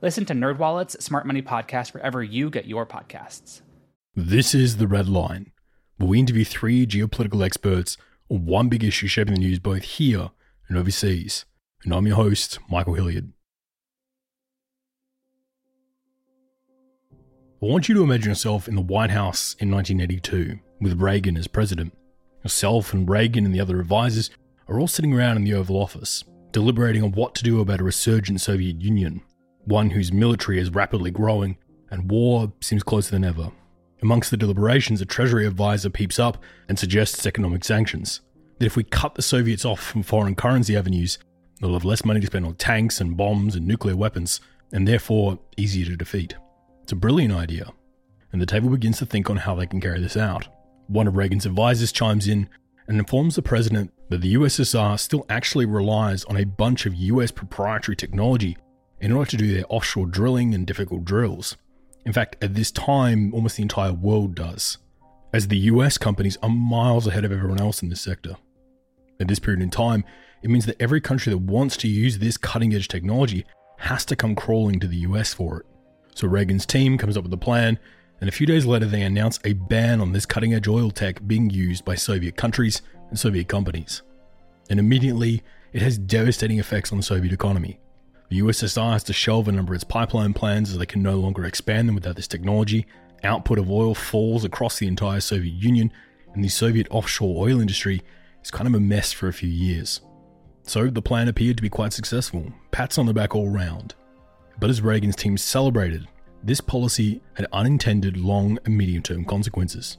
[0.00, 3.62] Listen to NerdWallet's Smart Money Podcast wherever you get your podcasts.
[4.14, 5.50] This is The Red Line,
[5.96, 7.96] where we interview three geopolitical experts
[8.30, 10.30] on one big issue shaping the news both here
[10.68, 11.46] and overseas.
[11.82, 13.32] And I'm your host, Michael Hilliard.
[17.60, 21.48] I want you to imagine yourself in the White House in 1982 with Reagan as
[21.48, 21.92] president.
[22.44, 24.30] Yourself and Reagan and the other advisors
[24.68, 26.22] are all sitting around in the Oval Office,
[26.52, 29.22] deliberating on what to do about a resurgent Soviet Union,
[29.68, 31.56] one whose military is rapidly growing
[31.90, 33.52] and war seems closer than ever.
[34.02, 38.20] Amongst the deliberations, a Treasury advisor peeps up and suggests economic sanctions.
[38.58, 41.18] That if we cut the Soviets off from foreign currency avenues,
[41.60, 44.40] they'll have less money to spend on tanks and bombs and nuclear weapons,
[44.72, 46.34] and therefore easier to defeat.
[46.82, 47.72] It's a brilliant idea,
[48.32, 50.48] and the table begins to think on how they can carry this out.
[50.86, 52.48] One of Reagan's advisors chimes in
[52.86, 57.30] and informs the president that the USSR still actually relies on a bunch of US
[57.30, 58.56] proprietary technology
[59.00, 61.56] in order to do their offshore drilling and difficult drills.
[62.04, 64.78] In fact, at this time, almost the entire world does,
[65.32, 68.36] as the US companies are miles ahead of everyone else in this sector.
[69.20, 70.04] At this period in time,
[70.42, 73.44] it means that every country that wants to use this cutting edge technology
[73.78, 75.66] has to come crawling to the US for it.
[76.14, 77.78] So Reagan's team comes up with a plan,
[78.20, 81.24] and a few days later, they announce a ban on this cutting edge oil tech
[81.26, 84.02] being used by Soviet countries and Soviet companies.
[84.68, 87.78] And immediately, it has devastating effects on the Soviet economy.
[88.28, 91.16] The USSR has to shelve a number of its pipeline plans as they can no
[91.16, 92.86] longer expand them without this technology.
[93.24, 95.90] Output of oil falls across the entire Soviet Union,
[96.34, 98.02] and the Soviet offshore oil industry
[98.44, 100.02] is kind of a mess for a few years.
[100.64, 103.94] So the plan appeared to be quite successful, pats on the back all round.
[104.60, 106.06] But as Reagan's team celebrated,
[106.42, 109.96] this policy had unintended long and medium term consequences.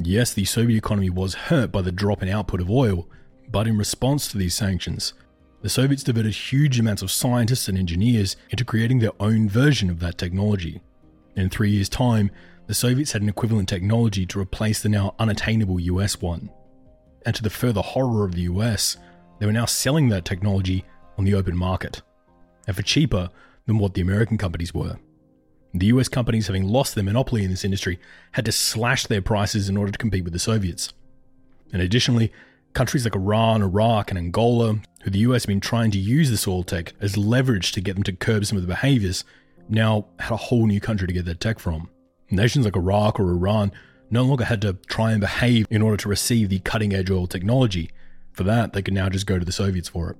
[0.00, 3.08] Yes, the Soviet economy was hurt by the drop in output of oil,
[3.48, 5.14] but in response to these sanctions,
[5.62, 10.00] the Soviets diverted huge amounts of scientists and engineers into creating their own version of
[10.00, 10.82] that technology.
[11.36, 12.30] In three years' time,
[12.66, 16.50] the Soviets had an equivalent technology to replace the now unattainable US one.
[17.24, 18.96] And to the further horror of the US,
[19.38, 20.84] they were now selling that technology
[21.16, 22.02] on the open market,
[22.66, 23.30] and for cheaper
[23.66, 24.98] than what the American companies were.
[25.74, 28.00] The US companies, having lost their monopoly in this industry,
[28.32, 30.92] had to slash their prices in order to compete with the Soviets.
[31.72, 32.32] And additionally,
[32.74, 36.48] Countries like Iran, Iraq, and Angola, who the US had been trying to use this
[36.48, 39.24] oil tech as leverage to get them to curb some of the behaviors,
[39.68, 41.90] now had a whole new country to get their tech from.
[42.30, 43.72] Nations like Iraq or Iran
[44.10, 47.26] no longer had to try and behave in order to receive the cutting edge oil
[47.26, 47.90] technology.
[48.32, 50.16] For that, they could now just go to the Soviets for it.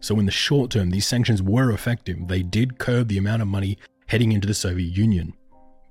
[0.00, 2.28] So, in the short term, these sanctions were effective.
[2.28, 5.34] They did curb the amount of money heading into the Soviet Union.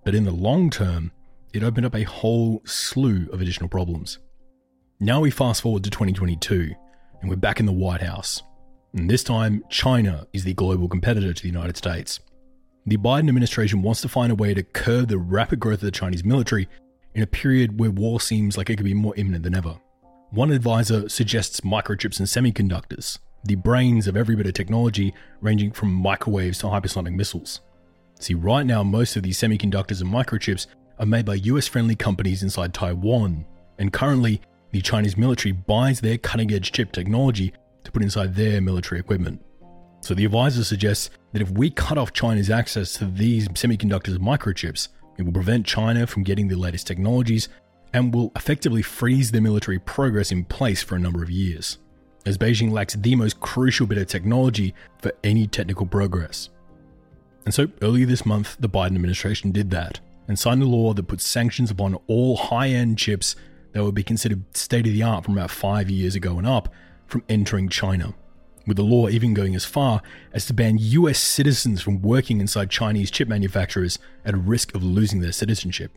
[0.04, 1.12] But in the long term,
[1.54, 4.18] it opened up a whole slew of additional problems.
[5.02, 6.76] Now we fast forward to 2022,
[7.22, 8.44] and we're back in the White House.
[8.94, 12.20] And this time, China is the global competitor to the United States.
[12.86, 15.92] The Biden administration wants to find a way to curb the rapid growth of the
[15.92, 16.68] Chinese military
[17.16, 19.80] in a period where war seems like it could be more imminent than ever.
[20.32, 25.94] One advisor suggests microchips and semiconductors, the brains of every bit of technology ranging from
[25.94, 27.62] microwaves to hypersonic missiles.
[28.20, 30.68] See, right now, most of these semiconductors and microchips
[31.00, 33.46] are made by US friendly companies inside Taiwan,
[33.78, 34.42] and currently,
[34.72, 37.54] the Chinese military buys their cutting edge chip technology
[37.84, 39.44] to put inside their military equipment.
[40.02, 44.90] So the advisor suggests that if we cut off China's access to these semiconductors microchips,
[45.18, 47.50] it will prevent China from getting the latest technologies
[47.94, 51.80] and will effectively freeze their military progress in place for a number of years,
[52.26, 56.50] as Beijing lacks the most crucial bit of technology for any technical progress.
[57.46, 61.08] And so earlier this month, the Biden administration did that and signed a law that
[61.08, 63.36] puts sanctions upon all high end chips
[63.72, 66.74] that would be considered state of the art from about five years ago and up
[67.08, 68.14] from entering China,
[68.66, 70.02] with the law even going as far
[70.34, 75.22] as to ban US citizens from working inside Chinese chip manufacturers at risk of losing
[75.22, 75.92] their citizenship.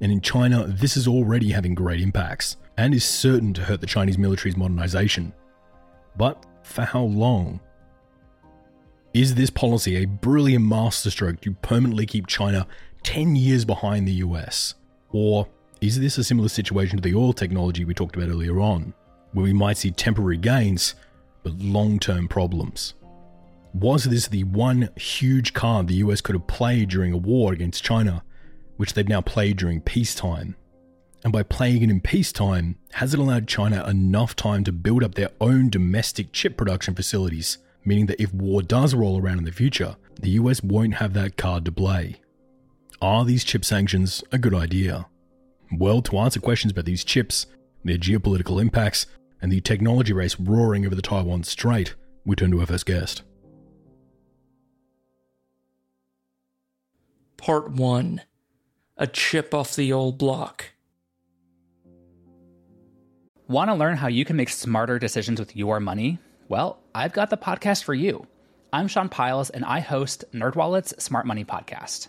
[0.00, 3.86] And in China, this is already having great impacts and is certain to hurt the
[3.86, 5.32] Chinese military's modernization.
[6.16, 7.60] But for how long?
[9.12, 12.66] Is this policy a brilliant masterstroke to permanently keep China
[13.02, 14.74] 10 years behind the US?
[15.10, 15.48] Or
[15.80, 18.92] is this a similar situation to the oil technology we talked about earlier on,
[19.32, 20.94] where we might see temporary gains
[21.42, 22.94] but long term problems?
[23.72, 27.84] Was this the one huge card the US could have played during a war against
[27.84, 28.22] China,
[28.76, 30.56] which they've now played during peacetime?
[31.22, 35.14] And by playing it in peacetime, has it allowed China enough time to build up
[35.14, 39.52] their own domestic chip production facilities, meaning that if war does roll around in the
[39.52, 42.16] future, the US won't have that card to play?
[43.00, 45.06] Are these chip sanctions a good idea?
[45.72, 47.46] Well, to answer questions about these chips,
[47.84, 49.06] their geopolitical impacts,
[49.40, 51.94] and the technology race roaring over the Taiwan Strait,
[52.24, 53.22] we turn to our first guest.
[57.36, 58.20] Part 1
[58.98, 60.66] A Chip Off the Old Block.
[63.48, 66.18] Want to learn how you can make smarter decisions with your money?
[66.48, 68.26] Well, I've got the podcast for you.
[68.72, 72.08] I'm Sean Pyles, and I host NerdWallet's Smart Money Podcast.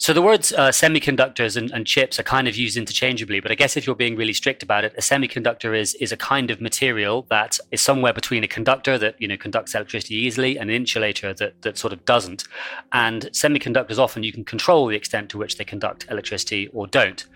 [0.00, 3.54] So the words uh, semiconductors and, and, chips are kind of used interchangeably, but I
[3.54, 6.58] guess if you're being really strict about it, a semiconductor is is a kind of
[6.58, 10.76] material that is somewhere between a conductor that you know conducts electricity easily and an
[10.76, 12.44] insulator that that sort of doesn't.
[12.92, 17.26] And semiconductors often you can control the extent to which they conduct electricity or don't.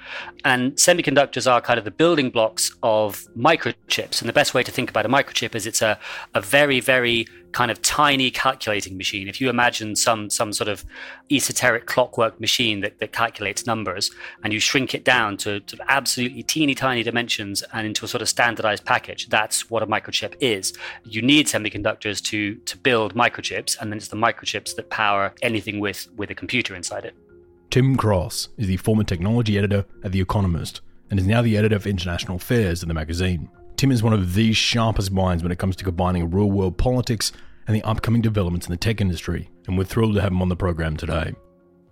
[0.46, 4.22] And semiconductors are kind of the building blocks of microchips.
[4.22, 5.98] And the best way to think about a microchip is it's a
[6.32, 9.28] a very very kind of tiny calculating machine.
[9.28, 10.84] If you imagine some some sort of
[11.30, 14.10] esoteric clockwork machine that, that calculates numbers
[14.42, 18.22] and you shrink it down to, to absolutely teeny tiny dimensions and into a sort
[18.22, 20.74] of standardized package, that's what a microchip is.
[21.04, 25.80] You need semiconductors to to build microchips, and then it's the microchips that power anything
[25.80, 27.14] with with a computer inside it.
[27.70, 30.80] Tim Cross is the former technology editor at The Economist
[31.10, 33.48] and is now the editor of international affairs in the magazine.
[33.76, 37.32] Tim is one of the sharpest minds when it comes to combining real world politics
[37.66, 40.48] and the upcoming developments in the tech industry, and we're thrilled to have him on
[40.48, 41.34] the program today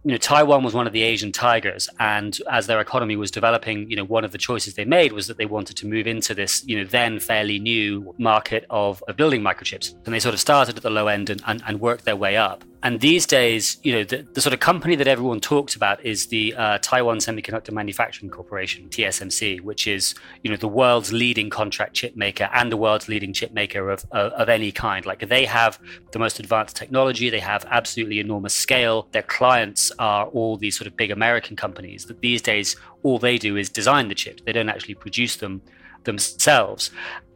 [0.04, 3.88] you know, Taiwan was one of the Asian tigers, and as their economy was developing,
[3.88, 6.34] you know, one of the choices they made was that they wanted to move into
[6.34, 9.94] this, you know, then fairly new market of, of building microchips.
[10.04, 12.36] And they sort of started at the low end and, and, and worked their way
[12.36, 12.64] up.
[12.84, 16.26] And these days, you know, the, the sort of company that everyone talks about is
[16.26, 21.94] the uh, Taiwan Semiconductor Manufacturing Corporation, TSMC, which is, you know, the world's leading contract
[21.94, 25.06] chip maker and the world's leading chip maker of, of, of any kind.
[25.06, 25.78] Like they have
[26.10, 29.06] the most advanced technology, they have absolutely enormous scale.
[29.12, 32.74] Their clients are all these sort of big American companies that these days
[33.04, 34.42] all they do is design the chips.
[34.44, 35.62] They don't actually produce them
[36.04, 36.90] themselves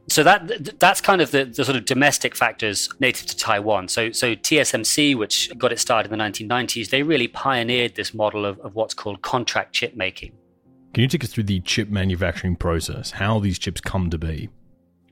[0.08, 3.88] so that that's kind of the, the sort of domestic factors native to Taiwan.
[3.88, 8.44] So so TSMC, which got it started in the 1990s, they really pioneered this model
[8.44, 10.32] of, of what's called contract chip making.
[10.94, 13.10] Can you take us through the chip manufacturing process?
[13.12, 14.48] How these chips come to be?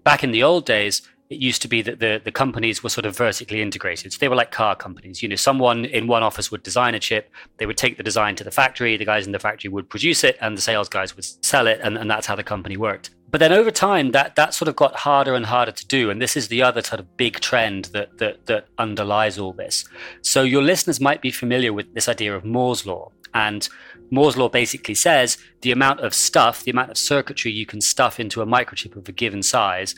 [0.02, 3.06] Back in the old days, it used to be that the, the companies were sort
[3.06, 4.12] of vertically integrated.
[4.12, 5.22] So they were like car companies.
[5.22, 8.36] You know, someone in one office would design a chip, they would take the design
[8.36, 11.16] to the factory, the guys in the factory would produce it, and the sales guys
[11.16, 13.10] would sell it, and, and that's how the company worked.
[13.34, 16.22] But then over time, that that sort of got harder and harder to do, and
[16.22, 19.84] this is the other sort of big trend that that that underlies all this.
[20.22, 23.68] So your listeners might be familiar with this idea of Moore's law, and
[24.12, 28.20] Moore's law basically says the amount of stuff, the amount of circuitry you can stuff
[28.20, 29.96] into a microchip of a given size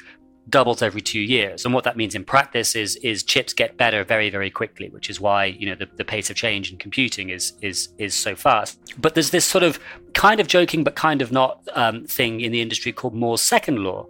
[0.48, 1.64] doubles every two years.
[1.64, 5.10] And what that means in practice is is chips get better very, very quickly, which
[5.10, 8.36] is why you know the, the pace of change in computing is is is so
[8.36, 8.78] fast.
[8.98, 9.78] But there's this sort of
[10.14, 13.82] kind of joking but kind of not um, thing in the industry called Moore's second
[13.82, 14.06] law,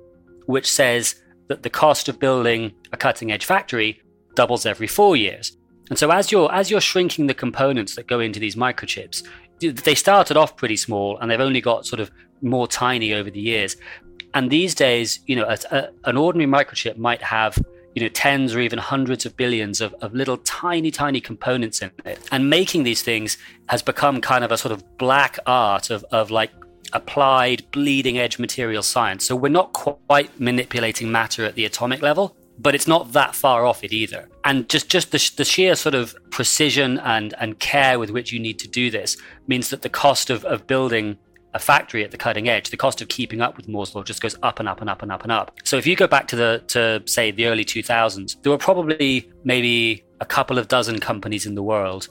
[0.46, 1.16] which says
[1.48, 4.00] that the cost of building a cutting edge factory
[4.34, 5.56] doubles every four years.
[5.88, 9.22] And so as you're as you're shrinking the components that go into these microchips,
[9.60, 12.10] they started off pretty small and they've only got sort of
[12.42, 13.76] more tiny over the years.
[14.36, 17.58] And these days, you know, a, a, an ordinary microchip might have
[17.94, 21.90] you know tens or even hundreds of billions of, of little tiny tiny components in
[22.04, 22.18] it.
[22.30, 23.38] And making these things
[23.68, 26.50] has become kind of a sort of black art of, of like
[26.92, 29.24] applied bleeding edge material science.
[29.24, 33.66] So we're not quite manipulating matter at the atomic level but it's not that far
[33.66, 34.28] off it either.
[34.44, 38.38] And just just the, the sheer sort of precision and and care with which you
[38.38, 39.16] need to do this
[39.46, 41.18] means that the cost of, of building
[41.56, 44.20] a factory at the cutting edge, the cost of keeping up with Moore's law just
[44.20, 45.56] goes up and up and up and up and up.
[45.64, 49.30] So if you go back to the to say the early 2000s, there were probably
[49.42, 52.08] maybe a couple of dozen companies in the world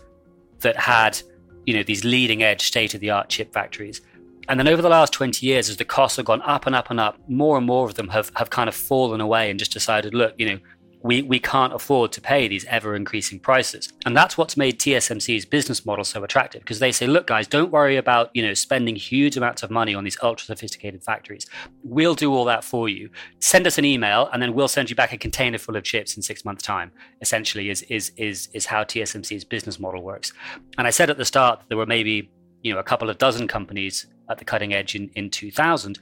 [0.62, 1.22] that had,
[1.66, 4.02] you know, these leading edge state of the art chip factories.
[4.48, 6.90] And then over the last 20 years, as the costs have gone up and up
[6.90, 9.74] and up, more and more of them have, have kind of fallen away and just
[9.74, 10.60] decided, look, you know,
[11.05, 13.93] we, we can't afford to pay these ever increasing prices.
[14.07, 17.71] And that's what's made TSMC's business model so attractive because they say, look, guys, don't
[17.71, 21.45] worry about, you know, spending huge amounts of money on these ultra sophisticated factories.
[21.83, 23.12] We'll do all that for you.
[23.38, 26.17] Send us an email and then we'll send you back a container full of chips
[26.17, 30.33] in six months' time, essentially, is is is is how TSMC's business model works.
[30.79, 32.31] And I said at the start there were maybe,
[32.63, 36.00] you know, a couple of dozen companies at the cutting edge in, in 2000.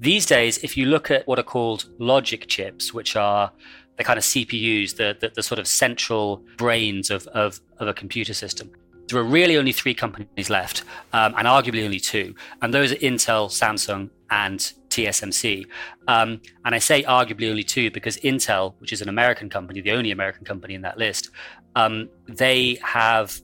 [0.00, 3.52] These days, if you look at what are called logic chips, which are
[3.96, 7.94] the kind of CPUs, the, the, the sort of central brains of, of, of, a
[7.94, 8.70] computer system.
[9.08, 12.96] There are really only three companies left, um, and arguably only two, and those are
[12.96, 14.58] Intel, Samsung, and
[14.88, 15.66] TSMC.
[16.08, 19.92] Um, and I say arguably only two because Intel, which is an American company, the
[19.92, 21.30] only American company in that list,
[21.76, 23.40] um, they have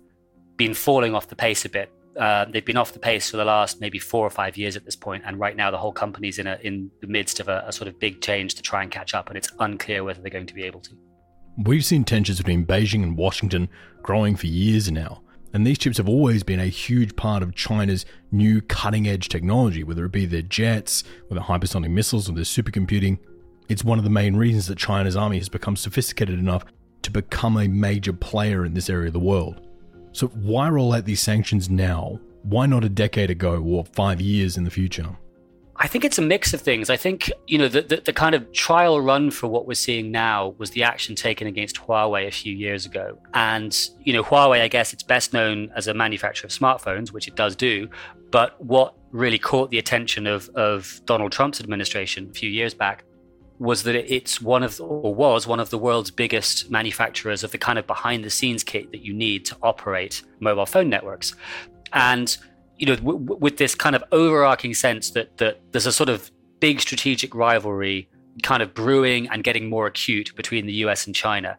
[0.56, 3.44] been falling off the pace a bit uh, they've been off the pace for the
[3.44, 6.38] last maybe four or five years at this point, and right now the whole company's
[6.38, 8.90] in a in the midst of a, a, sort of big change to try and
[8.90, 10.90] catch up, and it's unclear whether they're going to be able to.
[11.64, 13.68] We've seen tensions between Beijing and Washington
[14.02, 15.22] growing for years now,
[15.52, 19.84] and these chips have always been a huge part of China's new cutting edge technology,
[19.84, 23.18] whether it be their jets, or their hypersonic missiles, or their supercomputing.
[23.68, 26.64] It's one of the main reasons that China's army has become sophisticated enough
[27.02, 29.67] to become a major player in this area of the world.
[30.12, 32.20] So why roll out these sanctions now?
[32.42, 35.16] Why not a decade ago or five years in the future?
[35.80, 36.90] I think it's a mix of things.
[36.90, 40.10] I think, you know, the, the, the, kind of trial run for what we're seeing
[40.10, 43.16] now was the action taken against Huawei a few years ago.
[43.32, 47.28] And, you know, Huawei, I guess it's best known as a manufacturer of smartphones, which
[47.28, 47.88] it does do.
[48.32, 53.04] But what really caught the attention of, of Donald Trump's administration a few years back
[53.58, 57.58] was that it's one of or was one of the world's biggest manufacturers of the
[57.58, 61.34] kind of behind the scenes kit that you need to operate mobile phone networks.
[61.92, 62.36] And
[62.78, 66.08] you know w- w- with this kind of overarching sense that that there's a sort
[66.08, 68.08] of big strategic rivalry
[68.42, 71.58] kind of brewing and getting more acute between the US and China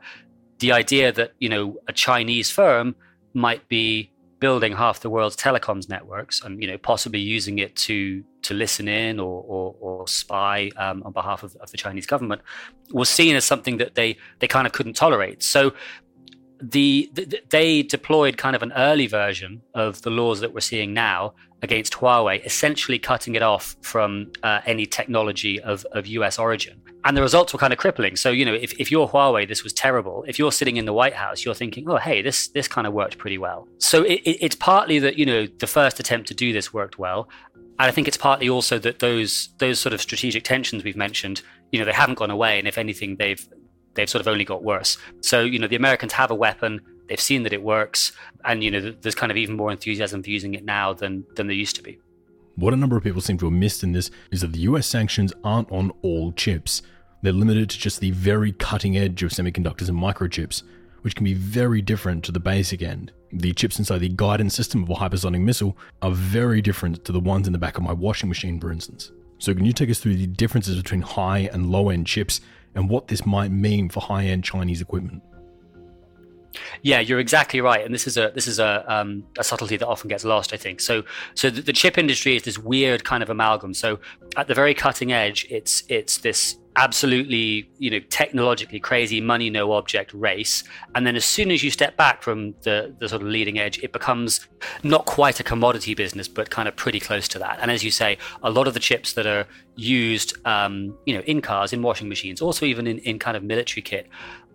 [0.59, 2.95] the idea that you know a Chinese firm
[3.33, 8.23] might be building half the world's telecoms networks and you know possibly using it to
[8.41, 12.41] to listen in or, or, or spy um, on behalf of, of, the Chinese government
[12.93, 15.43] was seen as something that they they kind of couldn't tolerate.
[15.43, 15.73] So
[16.61, 20.93] the, the, they deployed kind of an early version of the laws that we're seeing
[20.93, 26.81] now against Huawei, essentially cutting it off from uh, any technology of, of US origin.
[27.05, 28.15] And the results were kind of crippling.
[28.15, 30.25] So, you know, if, if you're Huawei, this was terrible.
[30.27, 32.93] If you're sitting in the White House, you're thinking, oh, hey, this, this kind of
[32.93, 33.67] worked pretty well.
[33.77, 36.99] So it, it, it's partly that, you know, the first attempt to do this worked
[36.99, 37.29] well.
[37.79, 41.41] And I think it's partly also that those those sort of strategic tensions we've mentioned,
[41.71, 43.47] you know, they haven't gone away, and if anything, they've
[43.99, 44.97] they've sort of only got worse.
[45.21, 48.11] So you know, the Americans have a weapon; they've seen that it works,
[48.45, 51.47] and you know, there's kind of even more enthusiasm for using it now than than
[51.47, 51.99] there used to be.
[52.55, 54.87] What a number of people seem to have missed in this is that the US
[54.87, 56.81] sanctions aren't on all chips.
[57.21, 60.63] They're limited to just the very cutting edge of semiconductors and microchips,
[61.01, 63.11] which can be very different to the basic end.
[63.31, 67.19] The chips inside the guidance system of a hypersonic missile are very different to the
[67.19, 69.11] ones in the back of my washing machine, for instance.
[69.37, 72.41] So, can you take us through the differences between high and low end chips
[72.75, 75.23] and what this might mean for high end Chinese equipment?
[76.81, 79.87] Yeah, you're exactly right, and this is a this is a um, a subtlety that
[79.87, 80.53] often gets lost.
[80.53, 81.03] I think so.
[81.35, 83.73] So the, the, chip industry is this weird kind of amalgam.
[83.73, 83.99] So
[84.35, 89.73] at the very cutting edge, it's it's this absolutely you know technologically crazy money no
[89.73, 90.63] object race
[90.95, 93.79] and then as soon as you step back from the the sort of leading edge
[93.79, 94.47] it becomes
[94.83, 97.91] not quite a commodity business but kind of pretty close to that and as you
[97.91, 101.81] say a lot of the chips that are used um, you know in cars in
[101.81, 104.07] washing machines also even in, in kind of military kit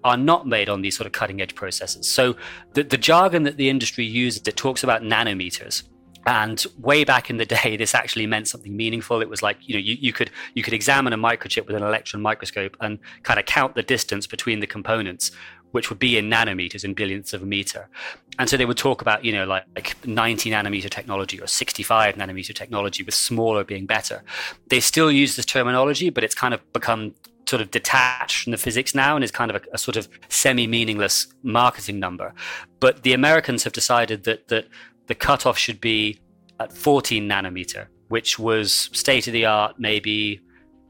[0.04, 2.36] are not made on these sort of cutting edge processes so
[2.74, 5.82] the, the jargon that the industry uses it talks about nanometers
[6.26, 9.20] and way back in the day, this actually meant something meaningful.
[9.20, 11.82] It was like, you know, you, you could you could examine a microchip with an
[11.82, 15.30] electron microscope and kind of count the distance between the components,
[15.72, 17.88] which would be in nanometers, in billionths of a meter.
[18.38, 22.16] And so they would talk about, you know, like, like 90 nanometer technology or 65
[22.16, 24.22] nanometer technology, with smaller being better.
[24.68, 27.14] They still use this terminology, but it's kind of become
[27.54, 30.08] sort of detached from the physics now and is kind of a, a sort of
[30.28, 32.34] semi-meaningless marketing number.
[32.80, 34.66] But the Americans have decided that that
[35.06, 36.18] the cutoff should be
[36.58, 40.40] at 14 nanometer, which was state of the art maybe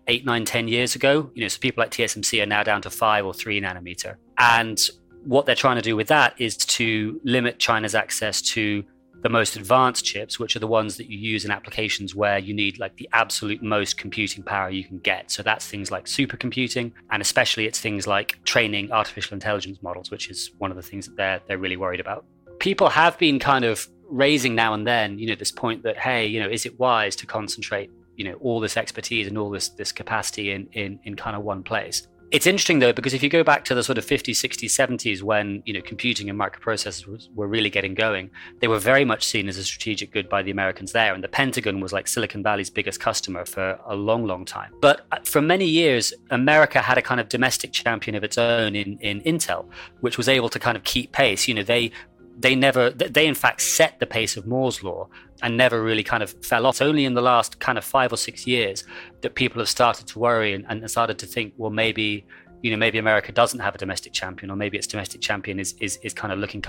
[0.06, 1.30] eight, nine, 10 years ago.
[1.34, 4.16] You know, so people like TSMC are now down to five or three nanometer.
[4.38, 4.80] And
[5.24, 8.84] what they're trying to do with that is to limit China's access to
[9.24, 12.52] the most advanced chips, which are the ones that you use in applications where you
[12.52, 15.30] need like the absolute most computing power you can get.
[15.30, 20.28] So that's things like supercomputing, and especially it's things like training artificial intelligence models, which
[20.28, 22.26] is one of the things that they're they're really worried about.
[22.58, 26.26] People have been kind of raising now and then, you know, this point that hey,
[26.26, 29.70] you know, is it wise to concentrate, you know, all this expertise and all this
[29.70, 32.06] this capacity in in in kind of one place?
[32.30, 35.22] It's interesting though because if you go back to the sort of 50s, 60s, 70s
[35.22, 39.48] when you know computing and microprocessors were really getting going, they were very much seen
[39.48, 42.70] as a strategic good by the Americans there, and the Pentagon was like Silicon Valley's
[42.70, 44.72] biggest customer for a long, long time.
[44.80, 48.74] But uh, for many years, America had a kind of domestic champion of its own
[48.74, 49.68] in in Intel,
[50.00, 51.46] which was able to kind of keep pace.
[51.46, 51.92] You know, they
[52.38, 55.08] they never they in fact set the pace of Moore's law
[55.42, 56.80] and never really kind of fell off.
[56.80, 58.84] Only in the last kind of five or six years
[59.20, 62.26] that people have started to worry and, and started to think, well, maybe
[62.62, 65.74] you know maybe America doesn't have a domestic champion, or maybe its domestic champion is
[65.80, 66.64] is, is kind of looking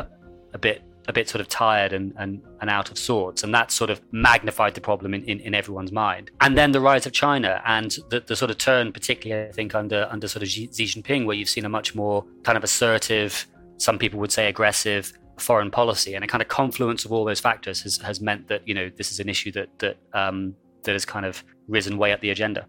[0.53, 3.43] a bit a bit sort of tired and, and, and out of sorts.
[3.43, 6.31] And that sort of magnified the problem in, in, in, everyone's mind.
[6.41, 9.75] And then the rise of China and the, the sort of turn, particularly, I think,
[9.75, 13.45] under, under sort of Xi Jinping, where you've seen a much more kind of assertive,
[13.77, 17.39] some people would say aggressive, foreign policy, and a kind of confluence of all those
[17.39, 20.93] factors has, has meant that you know this is an issue that that um, that
[20.93, 22.67] has kind of risen way up the agenda.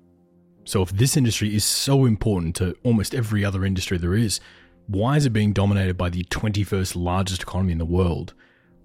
[0.65, 4.41] So, if this industry is so important to almost every other industry there is,
[4.89, 8.35] why is it being dominated by the 21st largest economy in the world?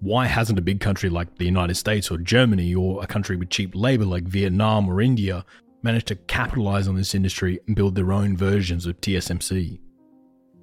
[0.00, 3.50] Why hasn't a big country like the United States or Germany or a country with
[3.50, 5.44] cheap labor like Vietnam or India
[5.82, 9.80] managed to capitalize on this industry and build their own versions of TSMC?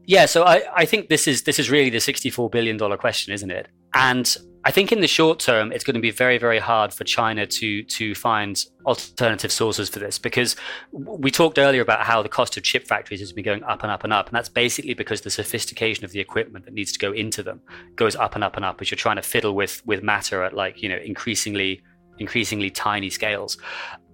[0.10, 3.32] Yeah, so I, I think this is this is really the sixty-four billion dollar question,
[3.32, 3.68] isn't it?
[3.94, 4.36] And
[4.66, 7.46] I think in the short term, it's going to be very, very hard for China
[7.46, 10.56] to to find alternative sources for this because
[10.92, 13.92] we talked earlier about how the cost of chip factories has been going up and
[13.92, 16.98] up and up, and that's basically because the sophistication of the equipment that needs to
[16.98, 17.62] go into them
[17.96, 20.56] goes up and up and up as you're trying to fiddle with with matter at
[20.56, 21.84] like you know increasingly
[22.18, 23.60] increasingly tiny scales,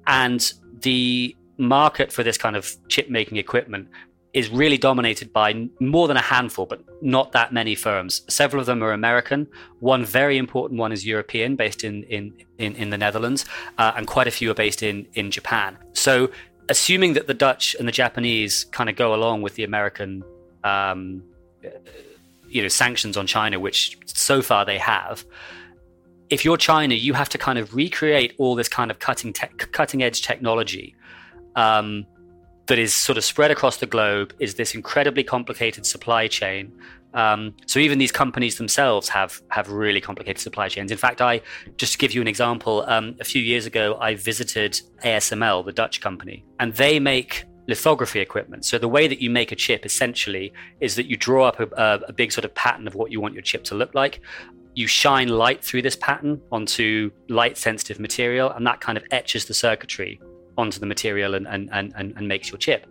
[0.08, 3.88] and the market for this kind of chip making equipment
[4.36, 8.22] is really dominated by more than a handful, but not that many firms.
[8.28, 9.48] Several of them are American.
[9.80, 13.46] One very important one is European, based in in in, in the Netherlands,
[13.78, 15.78] uh, and quite a few are based in in Japan.
[15.94, 16.30] So,
[16.70, 20.24] assuming that the Dutch and the Japanese kind of go along with the American.
[20.64, 21.24] Um,
[22.48, 25.26] you know sanctions on China, which so far they have.
[26.30, 29.48] If you're China, you have to kind of recreate all this kind of cutting te-
[29.58, 30.96] cutting edge technology
[31.56, 32.06] um,
[32.68, 36.72] that is sort of spread across the globe is this incredibly complicated supply chain.
[37.14, 40.92] Um, so even these companies themselves have have really complicated supply chains.
[40.92, 41.42] In fact, I
[41.78, 45.72] just to give you an example, um, a few years ago I visited ASML, the
[45.72, 48.66] Dutch company, and they make lithography equipment.
[48.66, 52.02] So the way that you make a chip essentially is that you draw up a,
[52.08, 54.22] a big sort of pattern of what you want your chip to look like.
[54.76, 59.46] You shine light through this pattern onto light sensitive material, and that kind of etches
[59.46, 60.20] the circuitry
[60.58, 62.88] onto the material and, and, and, and makes your chip.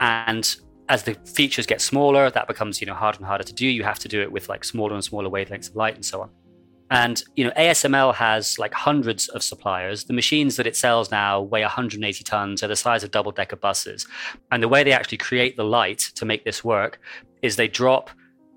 [0.00, 0.56] And
[0.88, 3.66] as the features get smaller, that becomes you know harder and harder to do.
[3.66, 6.22] You have to do it with like smaller and smaller wavelengths of light and so
[6.22, 6.30] on.
[6.90, 10.04] And you know ASML has like hundreds of suppliers.
[10.04, 14.06] The machines that it sells now weigh 180 tons, are the size of double-decker buses.
[14.52, 17.00] And the way they actually create the light to make this work
[17.42, 18.10] is they drop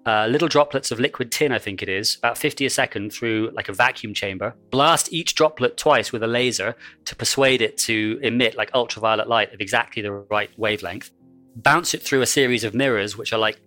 [0.10, 3.52] uh, little droplets of liquid tin, I think it is, about 50 a second through
[3.54, 8.20] like a vacuum chamber, blast each droplet twice with a laser to persuade it to
[8.24, 11.12] emit like ultraviolet light of exactly the right wavelength,
[11.56, 13.60] bounce it through a series of mirrors, which are like,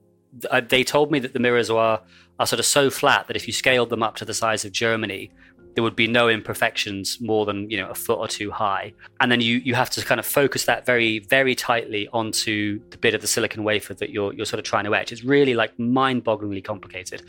[0.51, 2.03] uh, they told me that the mirrors are,
[2.41, 4.73] are sort of so flat that if you scaled them up to the size of
[4.73, 5.31] Germany,
[5.75, 8.93] there would be no imperfections more than you know a foot or two high.
[9.21, 12.99] And then you you have to kind of focus that very very tightly onto the
[12.99, 15.13] bit of the silicon wafer that you're you're sort of trying to etch.
[15.13, 17.23] It's really like mind-bogglingly complicated.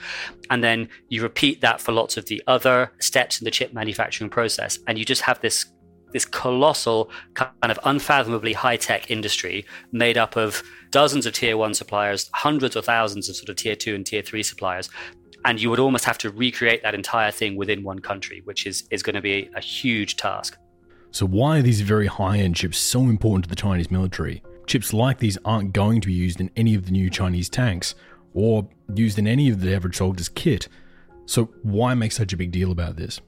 [0.49, 4.29] And then you repeat that for lots of the other steps in the chip manufacturing
[4.29, 4.79] process.
[4.87, 5.65] And you just have this
[6.11, 12.29] this colossal kind of unfathomably high-tech industry made up of dozens of tier one suppliers
[12.33, 14.89] hundreds or thousands of sort of tier two and tier three suppliers
[15.45, 18.83] and you would almost have to recreate that entire thing within one country, which is
[18.91, 20.57] is going to be a huge task.
[21.11, 24.41] So why are these very high-end chips so important to the Chinese military?
[24.65, 27.93] Chips like these aren't going to be used in any of the new Chinese tanks
[28.33, 30.67] or used in any of the average soldier's kit.
[31.25, 33.21] So why make such a big deal about this?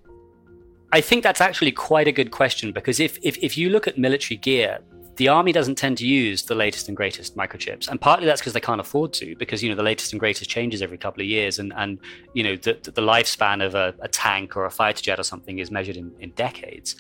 [0.91, 3.97] I think that's actually quite a good question because if, if, if you look at
[3.97, 4.79] military gear,
[5.17, 8.53] the army doesn't tend to use the latest and greatest microchips and partly that's because
[8.53, 11.27] they can't afford to because you know the latest and greatest changes every couple of
[11.27, 11.99] years and and
[12.33, 15.59] you know the, the lifespan of a, a tank or a fighter jet or something
[15.59, 16.95] is measured in, in decades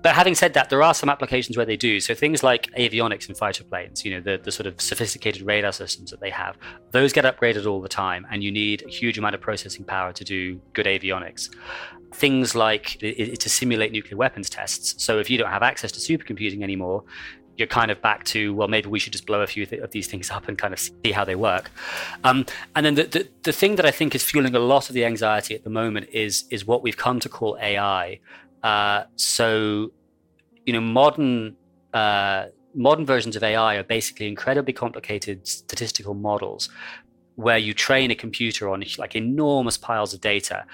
[0.00, 1.98] but having said that, there are some applications where they do.
[1.98, 5.72] So things like avionics in fighter planes, you know, the, the sort of sophisticated radar
[5.72, 6.56] systems that they have,
[6.92, 10.12] those get upgraded all the time, and you need a huge amount of processing power
[10.12, 11.50] to do good avionics.
[12.12, 15.02] Things like to simulate nuclear weapons tests.
[15.02, 17.04] So if you don't have access to supercomputing anymore,
[17.58, 19.90] you're kind of back to well maybe we should just blow a few th- of
[19.90, 21.70] these things up and kind of see how they work.
[22.24, 24.94] Um, and then the, the, the thing that i think is fueling a lot of
[24.94, 28.20] the anxiety at the moment is is what we've come to call ai
[28.62, 29.90] uh, so
[30.64, 31.56] you know modern
[31.92, 36.70] uh, modern versions of ai are basically incredibly complicated statistical models
[37.34, 40.64] where you train a computer on like enormous piles of data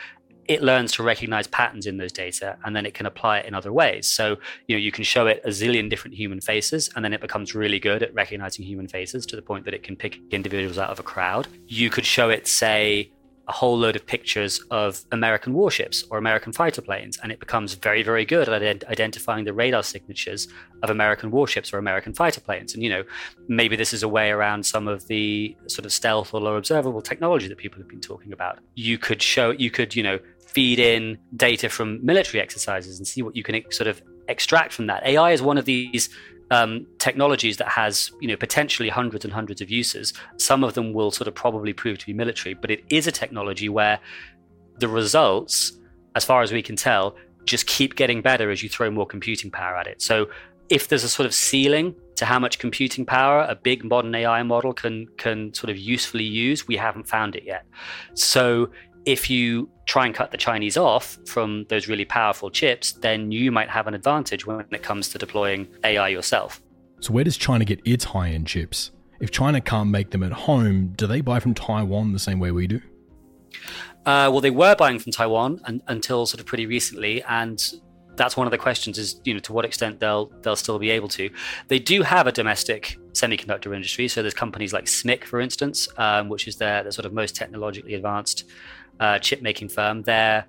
[0.46, 3.54] it learns to recognize patterns in those data and then it can apply it in
[3.54, 4.06] other ways.
[4.06, 7.20] So, you know, you can show it a zillion different human faces and then it
[7.20, 10.78] becomes really good at recognizing human faces to the point that it can pick individuals
[10.78, 11.48] out of a crowd.
[11.66, 13.10] You could show it, say,
[13.46, 17.74] a whole load of pictures of American warships or American fighter planes, and it becomes
[17.74, 20.48] very, very good at ident- identifying the radar signatures
[20.82, 22.74] of American warships or American fighter planes.
[22.74, 23.04] And, you know,
[23.48, 27.02] maybe this is a way around some of the sort of stealth or low observable
[27.02, 28.58] technology that people have been talking about.
[28.74, 33.22] You could show, you could, you know, feed in data from military exercises and see
[33.22, 35.04] what you can sort of extract from that.
[35.04, 36.08] AI is one of these
[36.54, 40.12] um, technologies that has you know potentially hundreds and hundreds of uses.
[40.38, 43.12] Some of them will sort of probably prove to be military, but it is a
[43.12, 43.98] technology where
[44.78, 45.54] the results,
[46.14, 49.50] as far as we can tell, just keep getting better as you throw more computing
[49.50, 50.00] power at it.
[50.00, 50.28] So
[50.68, 54.42] if there's a sort of ceiling to how much computing power a big modern AI
[54.44, 57.64] model can can sort of usefully use, we haven't found it yet.
[58.14, 58.70] So
[59.04, 63.52] if you try and cut the Chinese off from those really powerful chips, then you
[63.52, 66.62] might have an advantage when it comes to deploying AI yourself.
[67.00, 68.90] So, where does China get its high end chips?
[69.20, 72.50] If China can't make them at home, do they buy from Taiwan the same way
[72.50, 72.80] we do?
[74.06, 77.62] Uh, well, they were buying from Taiwan and, until sort of pretty recently, and
[78.16, 80.90] that's one of the questions: is you know to what extent they'll they'll still be
[80.90, 81.30] able to.
[81.68, 86.28] They do have a domestic semiconductor industry, so there's companies like SMIC, for instance, um,
[86.28, 88.44] which is their, their sort of most technologically advanced
[89.00, 90.02] uh, chip making firm.
[90.02, 90.44] They're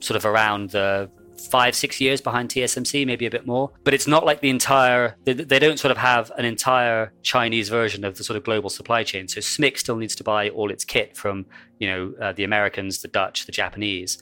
[0.00, 1.10] sort of around the
[1.50, 3.70] five, six years behind TSMC, maybe a bit more.
[3.84, 7.68] But it's not like the entire, they, they, don't sort of have an entire Chinese
[7.68, 9.28] version of the sort of global supply chain.
[9.28, 11.46] So SMIC still needs to buy all its kit from,
[11.78, 14.18] you know, uh, the Americans, the Dutch, the Japanese.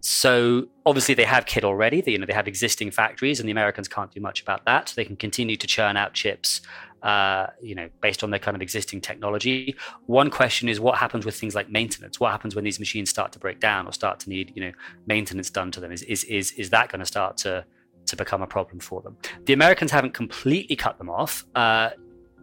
[0.00, 2.00] So obviously they have kit already.
[2.00, 4.90] They, you know, they have existing factories, and the Americans can't do much about that.
[4.90, 6.60] So they can continue to churn out chips
[7.04, 9.76] uh, you know, based on their kind of existing technology.
[10.06, 12.18] One question is what happens with things like maintenance?
[12.18, 14.72] What happens when these machines start to break down or start to need, you know,
[15.06, 15.92] maintenance done to them?
[15.92, 17.64] Is is is is that going to start to
[18.06, 19.18] to become a problem for them?
[19.44, 21.44] The Americans haven't completely cut them off.
[21.54, 21.90] Uh,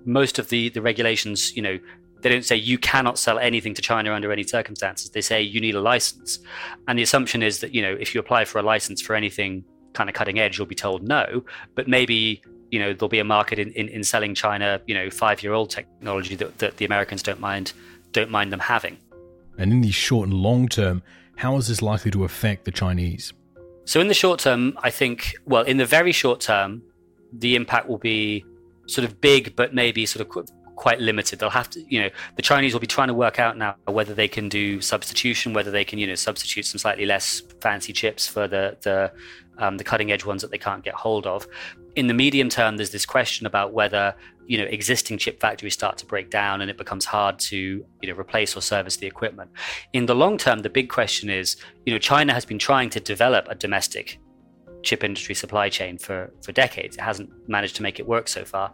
[0.05, 1.79] most of the the regulations, you know,
[2.21, 5.09] they don't say you cannot sell anything to China under any circumstances.
[5.09, 6.37] They say you need a license,
[6.87, 9.63] and the assumption is that you know if you apply for a license for anything
[9.93, 11.43] kind of cutting edge, you'll be told no.
[11.73, 15.09] But maybe you know there'll be a market in, in, in selling China, you know,
[15.09, 17.73] five year old technology that, that the Americans don't mind
[18.13, 18.97] don't mind them having.
[19.57, 21.03] And in the short and long term,
[21.35, 23.33] how is this likely to affect the Chinese?
[23.85, 26.81] So in the short term, I think well, in the very short term,
[27.33, 28.45] the impact will be
[28.87, 31.39] sort of big, but maybe sort of quite limited.
[31.39, 34.13] They'll have to, you know, the Chinese will be trying to work out now whether
[34.13, 38.27] they can do substitution, whether they can, you know, substitute some slightly less fancy chips
[38.27, 39.11] for the the
[39.61, 41.47] um, the cutting edge ones that they can't get hold of.
[41.95, 44.15] In the medium term, there's this question about whether
[44.47, 47.57] you know existing chip factories start to break down and it becomes hard to
[48.01, 49.51] you know replace or service the equipment.
[49.93, 52.99] In the long term, the big question is, you know, China has been trying to
[52.99, 54.19] develop a domestic
[54.83, 56.97] chip industry supply chain for for decades.
[56.97, 58.73] It hasn't managed to make it work so far.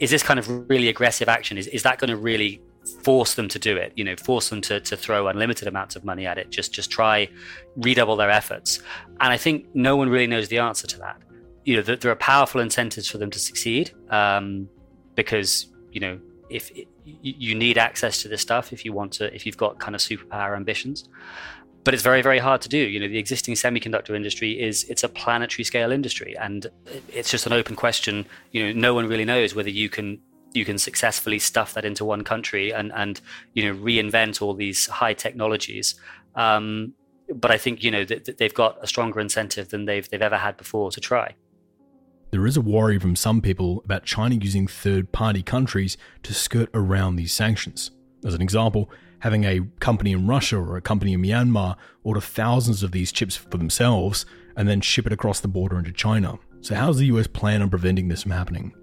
[0.00, 1.56] Is this kind of really aggressive action?
[1.56, 2.60] Is is that going to really
[3.02, 6.04] force them to do it you know force them to, to throw unlimited amounts of
[6.04, 7.28] money at it just just try
[7.76, 8.80] redouble their efforts.
[9.20, 11.18] And i think no one really knows the answer to that.
[11.64, 14.68] You know there are powerful incentives for them to succeed um,
[15.14, 16.70] because you know if
[17.04, 20.00] you need access to this stuff if you want to if you've got kind of
[20.00, 21.08] superpower ambitions.
[21.82, 22.78] But it's very very hard to do.
[22.78, 26.66] You know the existing semiconductor industry is it's a planetary scale industry and
[27.08, 28.26] it's just an open question.
[28.52, 30.20] You know no one really knows whether you can
[30.56, 33.20] you can successfully stuff that into one country and and
[33.52, 35.94] you know reinvent all these high technologies
[36.34, 36.94] um,
[37.34, 40.38] but I think you know that they've got a stronger incentive than they've they've ever
[40.38, 41.34] had before to try.
[42.30, 46.68] There is a worry from some people about China using third party countries to skirt
[46.74, 47.92] around these sanctions.
[48.24, 48.90] As an example,
[49.20, 53.36] having a company in Russia or a company in Myanmar order thousands of these chips
[53.36, 56.38] for themselves and then ship it across the border into China.
[56.60, 58.74] So, how's the US plan on preventing this from happening?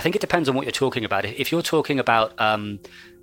[0.00, 1.26] I think it depends on what you're talking about.
[1.26, 2.80] If you're talking about um,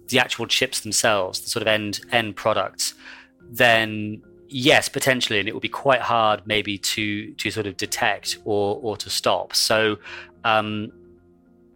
[0.10, 2.94] the actual chips themselves, the sort of end end products,
[3.42, 8.38] then yes, potentially, and it would be quite hard maybe to to sort of detect
[8.46, 9.56] or or to stop.
[9.56, 9.98] So.
[10.44, 10.92] Um,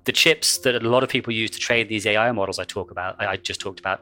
[0.05, 2.89] the chips that a lot of people use to trade these AI models I talk
[2.89, 4.01] about, I just talked about,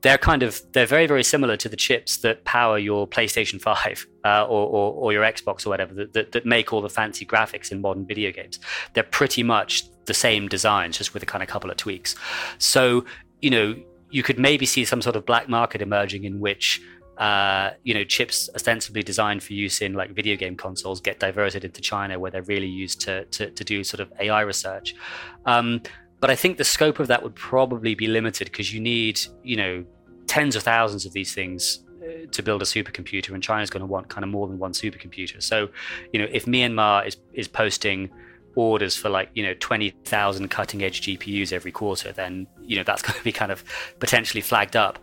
[0.00, 4.04] they're kind of they're very very similar to the chips that power your PlayStation Five
[4.24, 7.24] uh, or, or, or your Xbox or whatever that, that, that make all the fancy
[7.24, 8.58] graphics in modern video games.
[8.94, 12.16] They're pretty much the same designs, just with a kind of couple of tweaks.
[12.58, 13.04] So
[13.40, 13.76] you know
[14.10, 16.80] you could maybe see some sort of black market emerging in which
[17.18, 21.64] uh, you know, chips ostensibly designed for use in like video game consoles get diverted
[21.64, 24.94] into China, where they're really used to to, to do sort of AI research.
[25.44, 25.82] Um,
[26.20, 29.56] but I think the scope of that would probably be limited because you need, you
[29.56, 29.84] know,
[30.28, 33.86] tens of thousands of these things uh, to build a supercomputer, and China's going to
[33.86, 35.42] want kind of more than one supercomputer.
[35.42, 35.68] So,
[36.12, 38.10] you know, if Myanmar is is posting
[38.58, 43.02] orders for like you know 20,000 cutting edge GPUs every quarter then you know that's
[43.06, 43.64] going to be kind of
[44.00, 44.98] potentially flagged up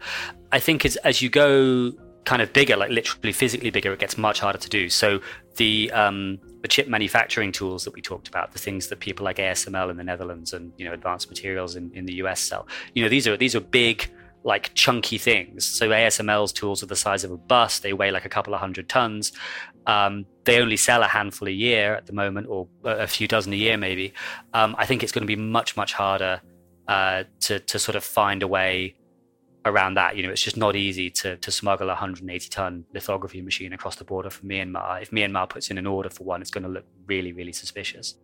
[0.52, 1.94] i think as as you go
[2.26, 4.90] kind of bigger, like literally physically bigger, it gets much harder to do.
[4.90, 5.22] So
[5.56, 9.38] the um, the chip manufacturing tools that we talked about, the things that people like
[9.38, 13.04] ASML in the Netherlands and you know Advanced Materials in, in the US sell, you
[13.04, 14.12] know these are these are big
[14.44, 15.66] like chunky things.
[15.66, 17.80] So ASML's tools are the size of a bus.
[17.80, 19.32] They weigh like a couple of hundred tons.
[19.88, 23.54] Um, they only sell a handful a year at the moment, or a few dozen
[23.54, 24.14] a year maybe.
[24.54, 26.42] Um, I think it's going to be much much harder
[26.88, 28.96] uh, to to sort of find a way
[29.66, 30.16] around that.
[30.16, 33.96] You know, it's just not easy to, to smuggle a 180 ton lithography machine across
[33.96, 35.02] the border from Myanmar.
[35.02, 38.16] If Myanmar puts in an order for one, it's going to look really, really suspicious.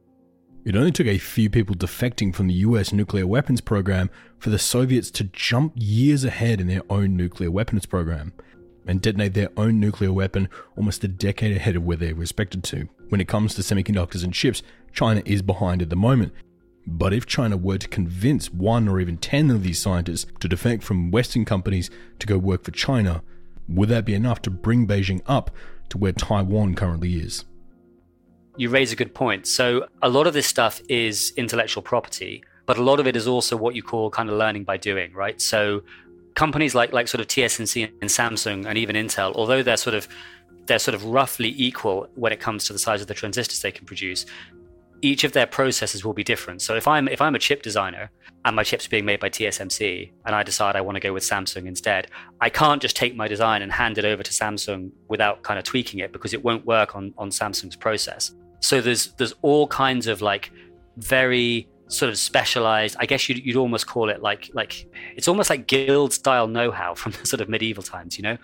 [0.63, 4.59] It only took a few people defecting from the US nuclear weapons program for the
[4.59, 8.33] Soviets to jump years ahead in their own nuclear weapons program
[8.87, 12.87] and detonate their own nuclear weapon almost a decade ahead of where they're expected to.
[13.09, 14.63] When it comes to semiconductors and chips,
[14.93, 16.33] China is behind at the moment,
[16.87, 20.83] but if China were to convince one or even 10 of these scientists to defect
[20.83, 21.89] from Western companies
[22.19, 23.23] to go work for China,
[23.67, 25.51] would that be enough to bring Beijing up
[25.89, 27.45] to where Taiwan currently is?
[28.57, 29.47] You raise a good point.
[29.47, 33.27] So, a lot of this stuff is intellectual property, but a lot of it is
[33.27, 35.39] also what you call kind of learning by doing, right?
[35.39, 35.83] So,
[36.35, 40.07] companies like like sort of TSMC and Samsung and even Intel, although they're sort of
[40.65, 43.71] they're sort of roughly equal when it comes to the size of the transistors they
[43.71, 44.25] can produce
[45.01, 46.61] each of their processes will be different.
[46.61, 48.11] So if I'm if I'm a chip designer
[48.45, 51.23] and my chips being made by TSMC and I decide I want to go with
[51.23, 52.07] Samsung instead,
[52.39, 55.65] I can't just take my design and hand it over to Samsung without kind of
[55.65, 58.33] tweaking it because it won't work on on Samsung's process.
[58.59, 60.51] So there's there's all kinds of like
[60.97, 65.49] very sort of specialized i guess you'd, you'd almost call it like like it's almost
[65.49, 68.37] like guild style know-how from the sort of medieval times you know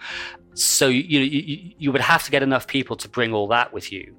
[0.53, 3.91] so you, you you would have to get enough people to bring all that with
[3.91, 4.15] you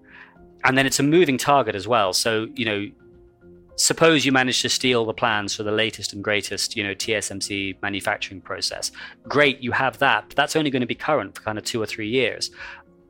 [0.64, 2.12] and then it's a moving target as well.
[2.12, 2.90] So, you know,
[3.76, 7.80] suppose you manage to steal the plans for the latest and greatest, you know, TSMC
[7.80, 8.90] manufacturing process.
[9.28, 11.80] Great, you have that, but that's only going to be current for kind of two
[11.80, 12.50] or three years.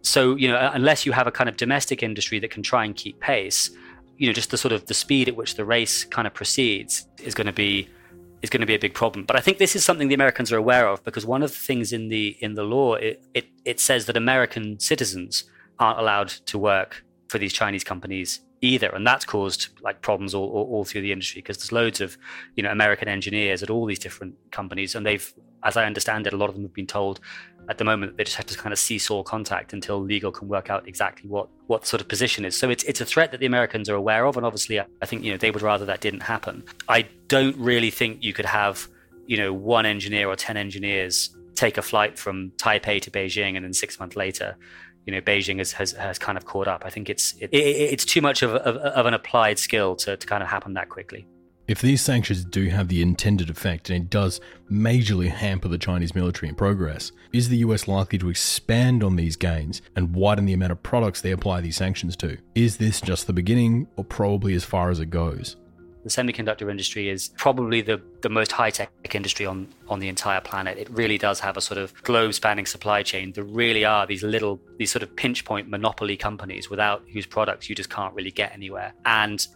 [0.02, 2.94] So, you know, unless you have a kind of domestic industry that can try and
[2.94, 3.70] keep pace,
[4.18, 7.06] you know, just the sort of the speed at which the race kind of proceeds
[7.22, 7.88] is going to be
[8.42, 9.24] is going to be a big problem.
[9.24, 11.56] But I think this is something the Americans are aware of because one of the
[11.56, 15.44] things in the in the law it, it, it says that American citizens
[15.78, 20.48] aren't allowed to work for these Chinese companies either, and that's caused like problems all,
[20.48, 22.16] all, all through the industry because there's loads of
[22.56, 26.32] you know American engineers at all these different companies, and they've, as I understand it,
[26.32, 27.20] a lot of them have been told
[27.68, 30.48] at the moment that they just have to kind of seesaw contact until legal can
[30.48, 32.56] work out exactly what what sort of position is.
[32.56, 35.22] So it's it's a threat that the Americans are aware of, and obviously I think
[35.22, 36.64] you know they would rather that didn't happen.
[36.88, 38.88] I don't really think you could have
[39.26, 43.64] you know one engineer or ten engineers take a flight from Taipei to Beijing and
[43.64, 44.56] then six months later
[45.08, 46.82] you know Beijing has, has, has kind of caught up.
[46.84, 50.26] I think it's it, it's too much of, of, of an applied skill to, to
[50.26, 51.26] kind of happen that quickly.
[51.66, 54.38] If these sanctions do have the intended effect and it does
[54.70, 59.36] majorly hamper the Chinese military in progress, is the US likely to expand on these
[59.36, 62.36] gains and widen the amount of products they apply these sanctions to?
[62.54, 65.56] Is this just the beginning or probably as far as it goes?
[66.04, 70.40] The semiconductor industry is probably the, the most high tech industry on, on the entire
[70.40, 70.78] planet.
[70.78, 73.32] It really does have a sort of globe spanning supply chain.
[73.32, 77.68] There really are these little, these sort of pinch point monopoly companies without whose products
[77.68, 78.94] you just can't really get anywhere.
[79.04, 79.46] And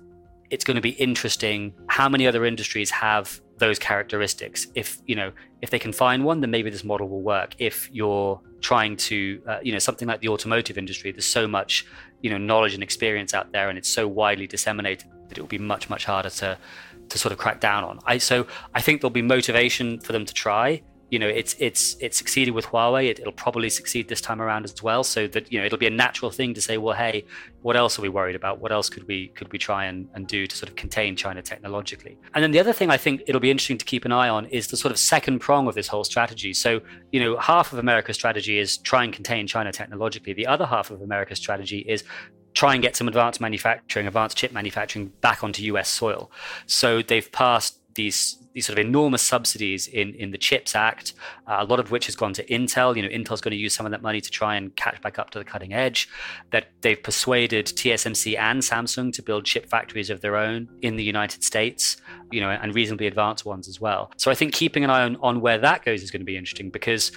[0.50, 4.66] it's going to be interesting how many other industries have those characteristics.
[4.74, 7.54] If, you know, if they can find one, then maybe this model will work.
[7.58, 11.86] If you're trying to, uh, you know, something like the automotive industry, there's so much,
[12.22, 15.48] you know, knowledge and experience out there and it's so widely disseminated that it will
[15.48, 16.56] be much much harder to
[17.08, 17.98] to sort of crack down on.
[18.06, 20.82] I so I think there'll be motivation for them to try.
[21.12, 23.10] You know, it's it's it's succeeded with Huawei.
[23.10, 25.04] It, will probably succeed this time around as well.
[25.04, 27.26] So that you know, it'll be a natural thing to say, well, hey,
[27.60, 28.60] what else are we worried about?
[28.60, 31.42] What else could we could we try and, and do to sort of contain China
[31.42, 32.16] technologically?
[32.32, 34.46] And then the other thing I think it'll be interesting to keep an eye on
[34.46, 36.54] is the sort of second prong of this whole strategy.
[36.54, 40.32] So you know, half of America's strategy is try and contain China technologically.
[40.32, 42.04] The other half of America's strategy is
[42.54, 46.30] try and get some advanced manufacturing, advanced chip manufacturing back onto US soil.
[46.66, 51.14] So they've passed these these sort of enormous subsidies in in the Chips Act,
[51.46, 52.94] uh, a lot of which has gone to Intel.
[52.96, 55.18] You know, Intel's going to use some of that money to try and catch back
[55.18, 56.08] up to the cutting edge.
[56.50, 61.04] That they've persuaded TSMC and Samsung to build chip factories of their own in the
[61.04, 61.96] United States.
[62.30, 64.10] You know, and reasonably advanced ones as well.
[64.16, 66.36] So I think keeping an eye on, on where that goes is going to be
[66.36, 67.12] interesting because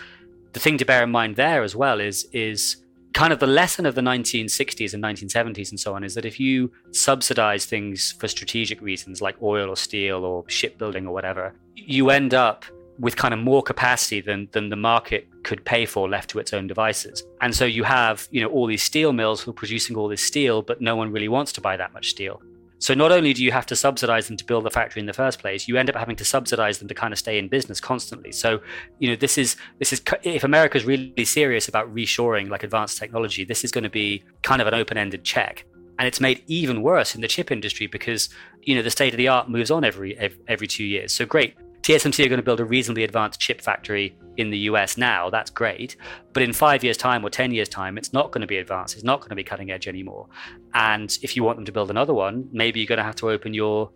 [0.51, 2.77] the thing to bear in mind there as well is is
[3.15, 6.37] kind of the lesson of the 1960s and 1970s and so on is that if
[6.37, 12.09] you subsidize things for strategic reasons like oil or steel or shipbuilding or whatever, you
[12.09, 12.65] end up
[12.99, 16.51] with kind of more capacity than than the market could pay for left to its
[16.53, 17.23] own devices.
[17.39, 20.23] And so you have, you know, all these steel mills who are producing all this
[20.23, 22.41] steel, but no one really wants to buy that much steel.
[22.77, 25.13] So not only do you have to subsidize them to build the factory in the
[25.13, 27.79] first place, you end up having to subsidize them to kind of stay in business
[27.79, 28.31] constantly.
[28.31, 28.59] So,
[28.99, 32.97] you know, this is this is if America is really serious about reshoring like advanced
[32.97, 35.65] technology, this is going to be kind of an open-ended check.
[35.97, 38.27] And it's made even worse in the chip industry because,
[38.61, 41.13] you know, the state of the art moves on every every 2 years.
[41.13, 41.55] So great,
[41.85, 45.29] TSMC are going to build a reasonably advanced chip factory in the US now.
[45.29, 45.97] That's great.
[46.33, 48.95] But in five years' time or 10 years' time, it's not going to be advanced.
[48.95, 50.27] It's not going to be cutting edge anymore.
[50.73, 53.29] And if you want them to build another one, maybe you're going to have to
[53.29, 53.91] open your,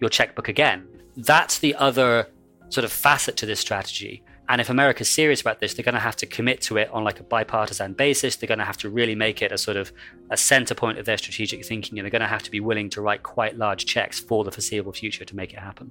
[0.00, 0.86] your checkbook again.
[1.16, 2.30] That's the other
[2.68, 4.22] sort of facet to this strategy.
[4.48, 7.02] And if America's serious about this, they're going to have to commit to it on
[7.02, 8.36] like a bipartisan basis.
[8.36, 9.90] They're going to have to really make it a sort of
[10.30, 11.98] a center point of their strategic thinking.
[11.98, 14.52] And they're going to have to be willing to write quite large checks for the
[14.52, 15.90] foreseeable future to make it happen.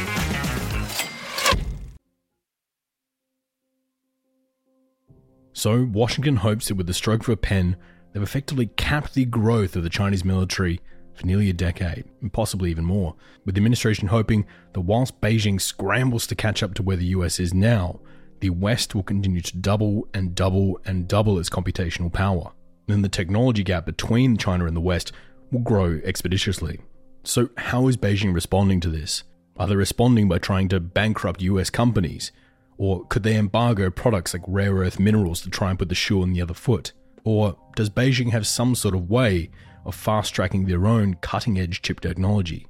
[5.61, 7.75] So, Washington hopes that with the stroke of a pen,
[8.11, 10.79] they've effectively capped the growth of the Chinese military
[11.13, 13.13] for nearly a decade, and possibly even more,
[13.45, 17.39] with the administration hoping that whilst Beijing scrambles to catch up to where the US
[17.39, 17.99] is now,
[18.39, 22.53] the West will continue to double and double and double its computational power.
[22.87, 25.11] Then the technology gap between China and the West
[25.51, 26.79] will grow expeditiously.
[27.23, 29.25] So, how is Beijing responding to this?
[29.57, 32.31] Are they responding by trying to bankrupt US companies?
[32.81, 36.23] Or could they embargo products like rare earth minerals to try and put the shoe
[36.23, 36.93] on the other foot?
[37.23, 39.51] Or does Beijing have some sort of way
[39.85, 42.65] of fast tracking their own cutting edge chip technology?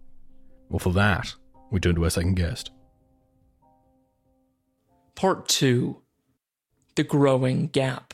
[0.67, 1.33] Well, for that,
[1.71, 2.71] we turn to our second guest.
[5.15, 6.01] Part 2
[6.95, 8.13] The Growing Gap.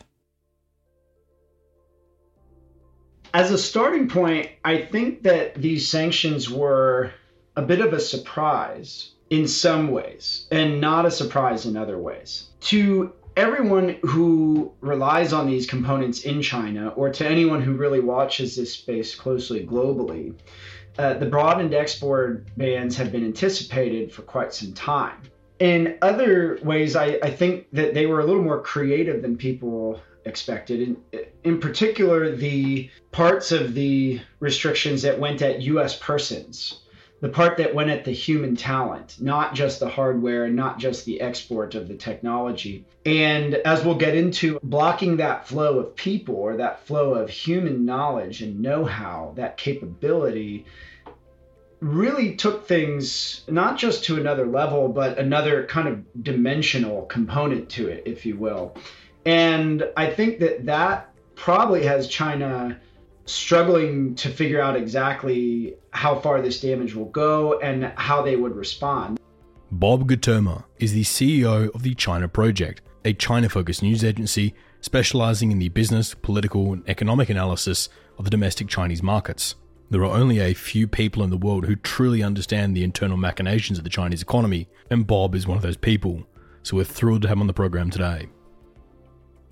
[3.34, 7.12] As a starting point, I think that these sanctions were
[7.56, 12.50] a bit of a surprise in some ways and not a surprise in other ways.
[12.62, 18.56] To everyone who relies on these components in China or to anyone who really watches
[18.56, 20.34] this space closely globally,
[20.98, 25.22] uh, the broadened export bans have been anticipated for quite some time.
[25.60, 30.00] In other ways, I, I think that they were a little more creative than people
[30.26, 30.82] expected.
[30.82, 30.98] In,
[31.44, 35.98] in particular, the parts of the restrictions that went at U.S.
[35.98, 36.82] persons
[37.20, 41.06] the part that went at the human talent, not just the hardware and not just
[41.06, 42.86] the export of the technology.
[43.06, 47.86] And as we'll get into, blocking that flow of people or that flow of human
[47.86, 50.66] knowledge and know how, that capability,
[51.80, 57.88] really took things not just to another level, but another kind of dimensional component to
[57.88, 58.76] it, if you will.
[59.26, 62.80] And I think that that probably has China
[63.28, 68.56] struggling to figure out exactly how far this damage will go and how they would
[68.56, 69.20] respond.
[69.72, 75.52] Bob Guterma is the CEO of the China Project, a China focused news agency specializing
[75.52, 79.56] in the business, political, and economic analysis of the domestic Chinese markets.
[79.90, 83.78] There are only a few people in the world who truly understand the internal machinations
[83.78, 86.24] of the Chinese economy, and Bob is one of those people.
[86.64, 88.28] So we're thrilled to have him on the program today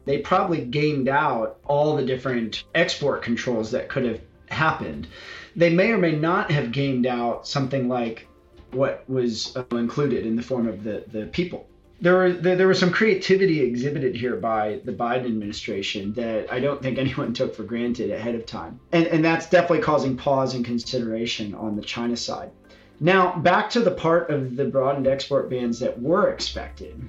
[0.05, 5.07] they probably gamed out all the different export controls that could have happened.
[5.55, 8.27] They may or may not have gamed out something like
[8.71, 11.67] what was uh, included in the form of the, the people.
[12.01, 16.59] There, were, there, there was some creativity exhibited here by the Biden administration that I
[16.59, 18.79] don't think anyone took for granted ahead of time.
[18.91, 22.51] And, and that's definitely causing pause and consideration on the China side.
[22.99, 27.01] Now, back to the part of the broadened export bans that were expected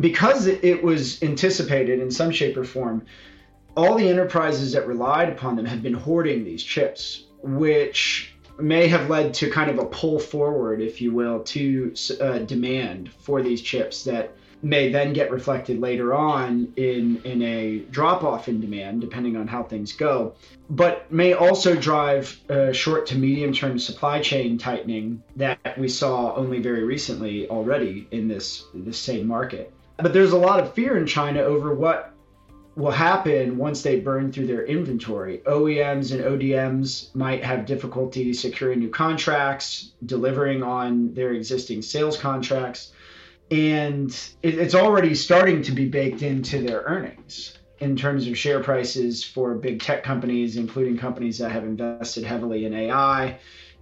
[0.00, 3.04] because it was anticipated in some shape or form,
[3.76, 9.08] all the enterprises that relied upon them have been hoarding these chips, which may have
[9.08, 13.62] led to kind of a pull forward, if you will, to uh, demand for these
[13.62, 19.00] chips that may then get reflected later on in in a drop off in demand
[19.00, 20.34] depending on how things go
[20.68, 26.34] but may also drive a short to medium term supply chain tightening that we saw
[26.34, 29.72] only very recently already in this this same market
[30.02, 32.14] but there's a lot of fear in China over what
[32.76, 35.42] will happen once they burn through their inventory.
[35.46, 42.92] OEMs and ODMs might have difficulty securing new contracts, delivering on their existing sales contracts
[43.50, 49.24] and it's already starting to be baked into their earnings in terms of share prices
[49.24, 53.38] for big tech companies, including companies that have invested heavily in AI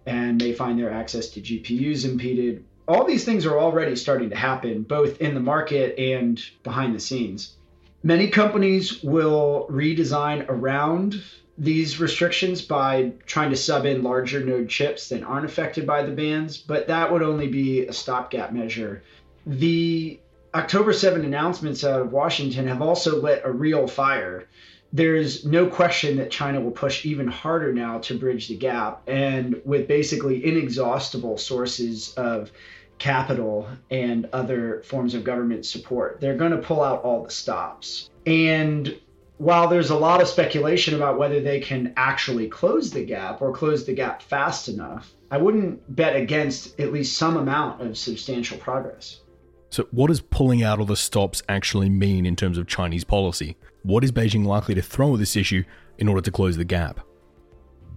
[0.06, 2.64] and may find their access to GPUs impeded.
[2.88, 7.00] All these things are already starting to happen, both in the market and behind the
[7.00, 7.54] scenes.
[8.02, 11.22] Many companies will redesign around
[11.58, 16.12] these restrictions by trying to sub in larger node chips that aren't affected by the
[16.12, 19.02] bans, but that would only be a stopgap measure
[19.48, 20.20] the
[20.54, 24.46] October 7 announcements out of Washington have also lit a real fire.
[24.92, 29.60] There's no question that China will push even harder now to bridge the gap, and
[29.64, 32.50] with basically inexhaustible sources of
[32.98, 38.10] capital and other forms of government support, they're going to pull out all the stops.
[38.26, 38.98] And
[39.38, 43.52] while there's a lot of speculation about whether they can actually close the gap or
[43.52, 48.58] close the gap fast enough, I wouldn't bet against at least some amount of substantial
[48.58, 49.20] progress.
[49.70, 53.56] So, what does pulling out all the stops actually mean in terms of Chinese policy?
[53.82, 55.62] What is Beijing likely to throw at this issue
[55.98, 57.00] in order to close the gap?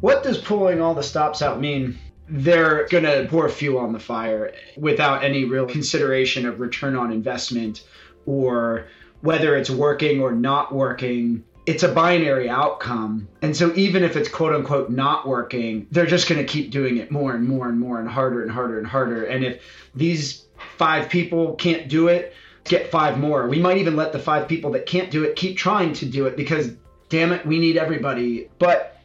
[0.02, 1.98] What does pulling all the stops out mean?
[2.34, 7.12] They're going to pour fuel on the fire without any real consideration of return on
[7.12, 7.84] investment
[8.26, 8.88] or
[9.20, 11.44] whether it's working or not working.
[11.66, 13.28] It's a binary outcome.
[13.42, 16.98] And so, even if it's quote unquote not working, they're just going to keep doing
[16.98, 19.26] it more and more and more and harder and harder and harder.
[19.26, 19.62] And if
[19.94, 20.46] these
[20.78, 23.48] five people can't do it, get five more.
[23.48, 26.28] We might even let the five people that can't do it keep trying to do
[26.28, 26.72] it because,
[27.10, 28.50] damn it, we need everybody.
[28.58, 28.98] But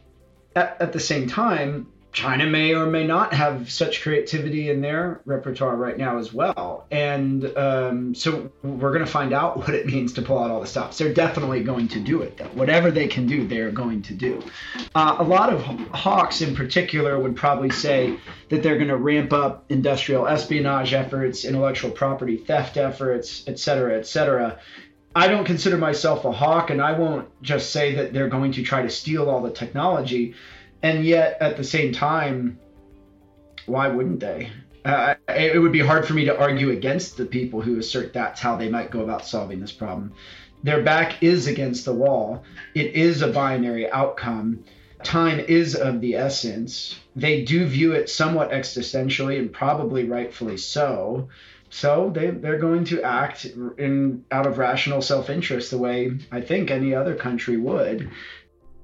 [0.55, 1.87] at, at the same time,
[2.17, 6.87] China may or may not have such creativity in their repertoire right now as well.
[6.89, 10.59] And um, so we're going to find out what it means to pull out all
[10.59, 10.97] the stops.
[10.97, 12.45] They're definitely going to do it, though.
[12.45, 14.41] Whatever they can do, they're going to do.
[14.95, 15.61] Uh, a lot of
[15.91, 18.17] hawks in particular would probably say
[18.49, 23.95] that they're going to ramp up industrial espionage efforts, intellectual property theft efforts, et cetera,
[23.95, 24.57] et cetera.
[25.15, 28.63] I don't consider myself a hawk, and I won't just say that they're going to
[28.63, 30.33] try to steal all the technology
[30.83, 32.59] and yet at the same time,
[33.65, 34.49] why wouldn't they?
[34.85, 38.39] Uh, it would be hard for me to argue against the people who assert that's
[38.39, 40.13] how they might go about solving this problem.
[40.63, 42.43] Their back is against the wall.
[42.73, 44.63] It is a binary outcome.
[45.03, 46.99] Time is of the essence.
[47.15, 51.29] They do view it somewhat existentially and probably rightfully so.
[51.69, 53.45] So they, they're going to act
[53.77, 58.09] in out of rational self-interest the way I think any other country would.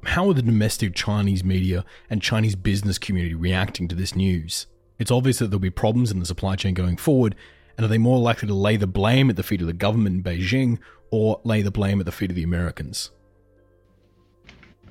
[0.06, 4.68] How are the domestic Chinese media and Chinese business community reacting to this news?
[5.00, 7.36] It's obvious that there'll be problems in the supply chain going forward,
[7.78, 10.18] and are they more likely to lay the blame at the feet of the government
[10.18, 10.78] in Beijing
[11.10, 13.12] or lay the blame at the feet of the Americans?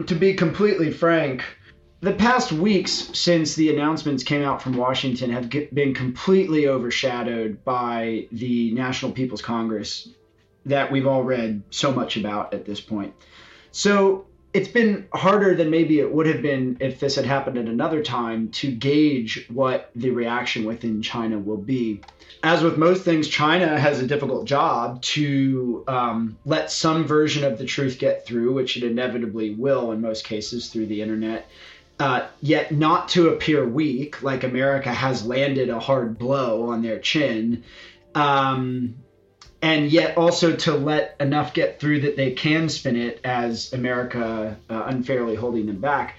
[0.06, 1.44] To be completely frank,
[2.00, 8.26] the past weeks since the announcements came out from Washington have been completely overshadowed by
[8.32, 10.08] the National People's Congress
[10.64, 13.14] that we've all read so much about at this point.
[13.70, 17.66] So it's been harder than maybe it would have been if this had happened at
[17.66, 22.00] another time to gauge what the reaction within China will be.
[22.42, 27.56] As with most things, China has a difficult job to um, let some version of
[27.56, 31.48] the truth get through, which it inevitably will in most cases through the internet.
[31.98, 36.98] Uh, yet not to appear weak, like America has landed a hard blow on their
[36.98, 37.62] chin.
[38.14, 38.96] Um,
[39.62, 44.58] and yet also to let enough get through that they can spin it as America
[44.68, 46.16] uh, unfairly holding them back.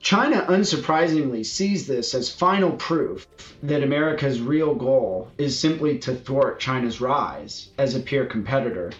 [0.00, 3.26] China, unsurprisingly, sees this as final proof
[3.62, 8.90] that America's real goal is simply to thwart China's rise as a peer competitor.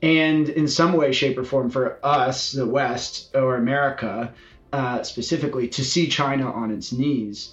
[0.00, 4.32] And in some way, shape, or form, for us, the West, or America
[4.72, 7.52] uh, specifically, to see China on its knees.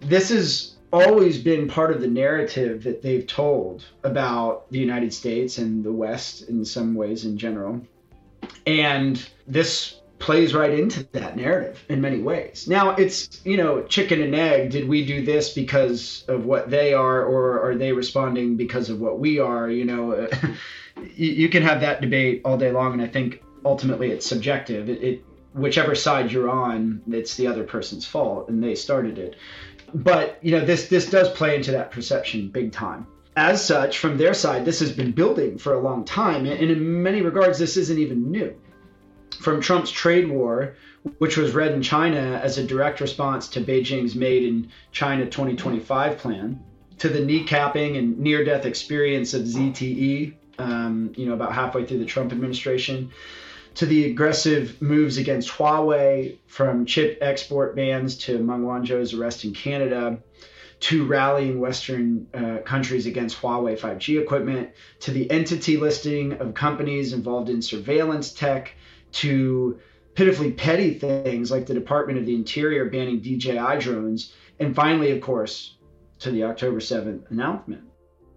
[0.00, 5.58] This is always been part of the narrative that they've told about the United States
[5.58, 7.80] and the West in some ways in general.
[8.66, 12.66] And this plays right into that narrative in many ways.
[12.68, 14.70] Now it's, you know, chicken and egg.
[14.70, 19.00] Did we do this because of what they are, or are they responding because of
[19.00, 19.70] what we are?
[19.70, 20.28] You know, uh,
[21.14, 24.88] you, can have that debate all day long, and I think ultimately it's subjective.
[24.88, 25.24] It, it
[25.54, 29.36] whichever side you're on, it's the other person's fault and they started it.
[29.94, 33.06] But you know, this this does play into that perception big time.
[33.36, 37.02] As such, from their side, this has been building for a long time, and in
[37.02, 38.54] many regards, this isn't even new.
[39.40, 40.74] From Trump's trade war,
[41.18, 46.18] which was read in China as a direct response to Beijing's Made in China 2025
[46.18, 46.60] plan,
[46.98, 52.04] to the kneecapping and near-death experience of ZTE, um, you know, about halfway through the
[52.04, 53.10] Trump administration,
[53.74, 59.54] to the aggressive moves against Huawei, from chip export bans to Meng Wanzhou's arrest in
[59.54, 60.18] Canada,
[60.80, 67.12] to rallying Western uh, countries against Huawei 5G equipment, to the entity listing of companies
[67.12, 68.74] involved in surveillance tech,
[69.10, 69.78] to
[70.14, 75.20] pitifully petty things like the Department of the Interior banning DJI drones, and finally, of
[75.20, 75.76] course,
[76.20, 77.82] to the October 7th announcement.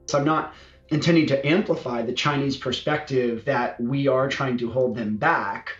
[0.06, 0.54] So I'm not
[0.92, 5.78] intending to amplify the Chinese perspective that we are trying to hold them back.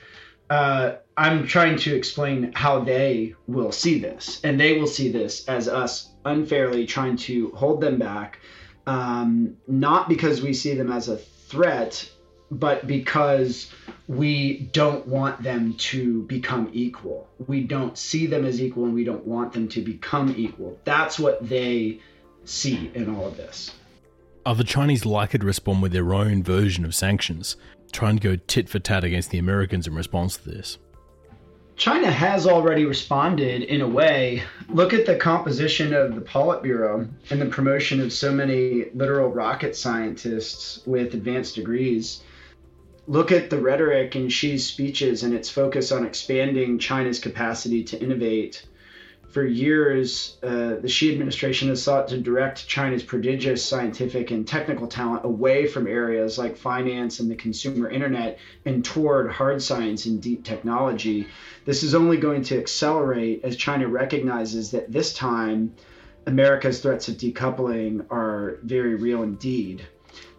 [0.50, 5.48] Uh, I'm trying to explain how they will see this, and they will see this
[5.48, 8.40] as us unfairly trying to hold them back,
[8.88, 12.10] um, not because we see them as a threat,
[12.50, 13.72] but because
[14.08, 17.30] we don't want them to become equal.
[17.48, 20.80] We don't see them as equal, and we don't want them to become equal.
[20.84, 22.00] That's what they
[22.44, 23.72] see in all of this.
[24.44, 27.58] Are the Chinese likely to respond with their own version of sanctions,
[27.92, 30.80] trying to go tit for tat against the Americans in response to this?
[31.76, 34.42] China has already responded in a way.
[34.68, 39.76] Look at the composition of the Politburo and the promotion of so many literal rocket
[39.76, 42.22] scientists with advanced degrees.
[43.08, 48.02] Look at the rhetoric in Xi's speeches and its focus on expanding China's capacity to
[48.02, 48.66] innovate
[49.32, 54.88] for years, uh, the Xi administration has sought to direct China's prodigious scientific and technical
[54.88, 60.22] talent away from areas like finance and the consumer internet and toward hard science and
[60.22, 61.28] deep technology.
[61.66, 65.74] This is only going to accelerate as China recognizes that this time
[66.28, 69.88] America's threats of decoupling are very real indeed.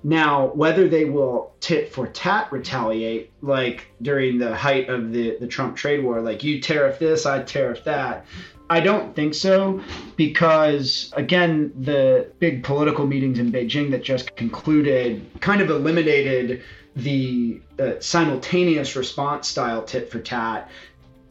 [0.04, 5.46] Now, whether they will tit for tat retaliate, like during the height of the, the
[5.46, 8.26] Trump trade war, like you tariff this, I tariff that,
[8.68, 9.82] I don't think so
[10.16, 16.62] because, again, the big political meetings in Beijing that just concluded kind of eliminated
[16.96, 20.70] the uh, simultaneous response style tit for tat.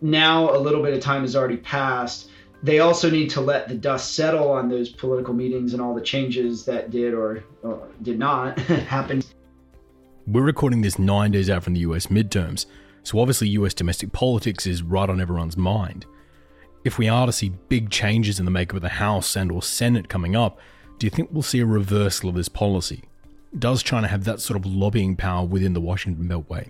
[0.02, 2.30] Now, a little bit of time has already passed.
[2.64, 6.01] They also need to let the dust settle on those political meetings and all the
[6.01, 9.24] changes that did or, or did not happen.
[10.28, 12.68] We're recording this nine days out from the US midterms,
[13.03, 16.05] so obviously US domestic politics is right on everyone's mind.
[16.84, 19.64] If we are to see big changes in the makeup of the House and or
[19.64, 20.59] Senate coming up,
[20.99, 23.03] do you think we'll see a reversal of this policy?
[23.57, 26.70] Does China have that sort of lobbying power within the Washington Beltway?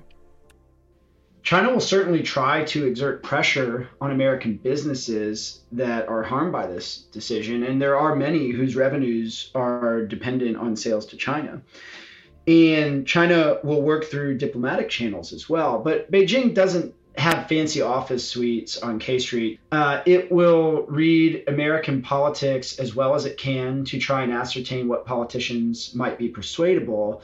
[1.44, 6.98] China will certainly try to exert pressure on American businesses that are harmed by this
[7.12, 11.62] decision, and there are many whose revenues are dependent on sales to China.
[12.48, 15.80] And China will work through diplomatic channels as well.
[15.80, 19.60] But Beijing doesn't have fancy office suites on K Street.
[19.72, 24.88] Uh, it will read American politics as well as it can to try and ascertain
[24.88, 27.22] what politicians might be persuadable.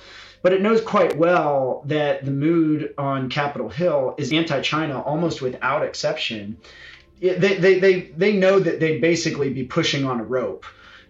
[0.47, 5.41] But it knows quite well that the mood on Capitol Hill is anti China almost
[5.41, 6.55] without exception.
[7.19, 10.65] They, they, they, they know that they'd basically be pushing on a rope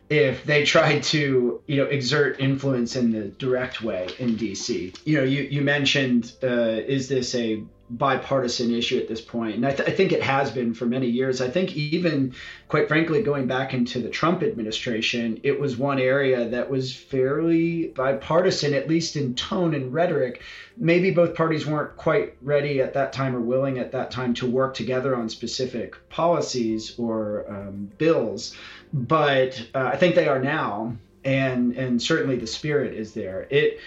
[0.10, 4.98] if they tried to you know exert influence in the direct way in DC.
[5.06, 9.66] You know, you you mentioned uh, is this a bipartisan issue at this point, and
[9.66, 11.42] I, th- I, think it has been for many years.
[11.42, 12.34] I think even,
[12.68, 17.88] quite frankly, going back into the Trump administration, it was one area that was fairly
[17.88, 20.42] bipartisan, at least in tone and rhetoric.
[20.76, 24.50] Maybe both parties weren't quite ready at that time or willing at that time to
[24.50, 28.56] work together on specific policies or um, bills,
[28.94, 33.48] but uh, I think they are now and and certainly the spirit is there.
[33.50, 33.80] It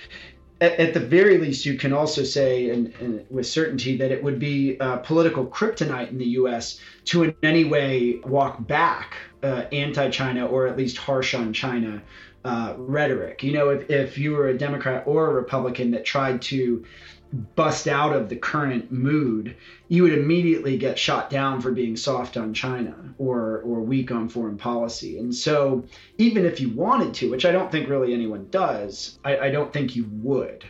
[0.60, 4.22] at, at, the very least, you can also say, and, and with certainty, that it
[4.22, 6.80] would be uh, political kryptonite in the U.S.
[7.06, 12.02] to in any way walk back uh, anti-China or at least harsh on China
[12.44, 13.42] uh, rhetoric.
[13.42, 16.84] You know, if, if you were a Democrat or a Republican that tried to
[17.32, 19.56] bust out of the current mood,
[19.88, 24.28] you would immediately get shot down for being soft on China or or weak on
[24.28, 25.18] foreign policy.
[25.18, 25.84] And so,
[26.18, 29.72] even if you wanted to, which I don't think really anyone does, I, I don't
[29.72, 30.64] think you would.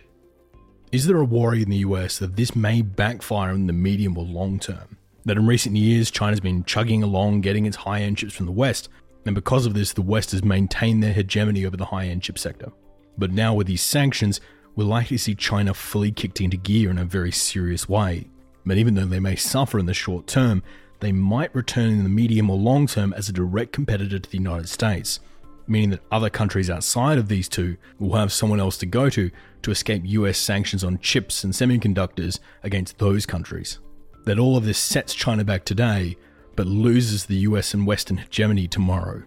[0.93, 4.25] Is there a worry in the US that this may backfire in the medium or
[4.25, 4.97] long term?
[5.25, 8.53] That in recent years, China's been chugging along, getting its high end chips from the
[8.53, 8.89] West,
[9.27, 12.39] and because of this, the West has maintained their hegemony over the high end chip
[12.39, 12.73] sector.
[13.19, 14.41] But now, with these sanctions,
[14.77, 18.29] we're likely see China fully kicked into gear in a very serious way.
[18.65, 20.63] But even though they may suffer in the short term,
[21.01, 24.39] they might return in the medium or long term as a direct competitor to the
[24.39, 25.21] United States,
[25.67, 29.31] meaning that other countries outside of these two will have someone else to go to
[29.63, 33.79] to escape US sanctions on chips and semiconductors against those countries.
[34.25, 36.17] That all of this sets China back today,
[36.55, 39.23] but loses the US and Western hegemony tomorrow.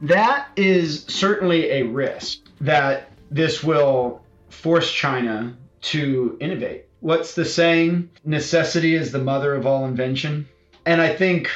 [0.00, 4.23] That is certainly a risk that this will
[4.54, 6.86] force China to innovate.
[7.00, 8.10] What's the saying?
[8.24, 10.48] Necessity is the mother of all invention.
[10.86, 11.50] And I think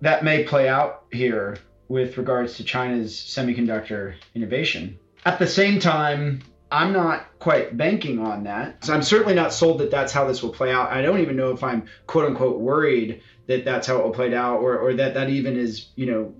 [0.00, 4.98] that may play out here with regards to China's semiconductor innovation.
[5.26, 8.84] At the same time, I'm not quite banking on that.
[8.84, 10.90] So I'm certainly not sold that that's how this will play out.
[10.90, 14.34] I don't even know if I'm quote unquote worried that that's how it will play
[14.34, 16.34] out or, or that that even is, you know,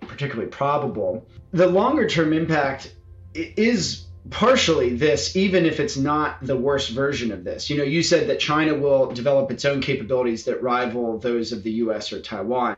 [0.00, 1.26] particularly probable.
[1.52, 2.94] The longer term impact
[3.34, 7.70] is partially this, even if it's not the worst version of this.
[7.70, 11.62] You know, you said that China will develop its own capabilities that rival those of
[11.62, 12.76] the US or Taiwan.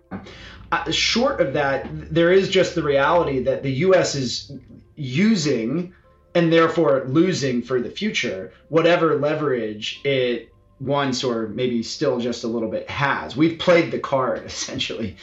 [0.72, 4.52] Uh, short of that, there is just the reality that the US is
[4.94, 5.94] using
[6.34, 12.46] and therefore losing for the future whatever leverage it once or maybe still just a
[12.46, 13.36] little bit has.
[13.36, 15.16] We've played the card essentially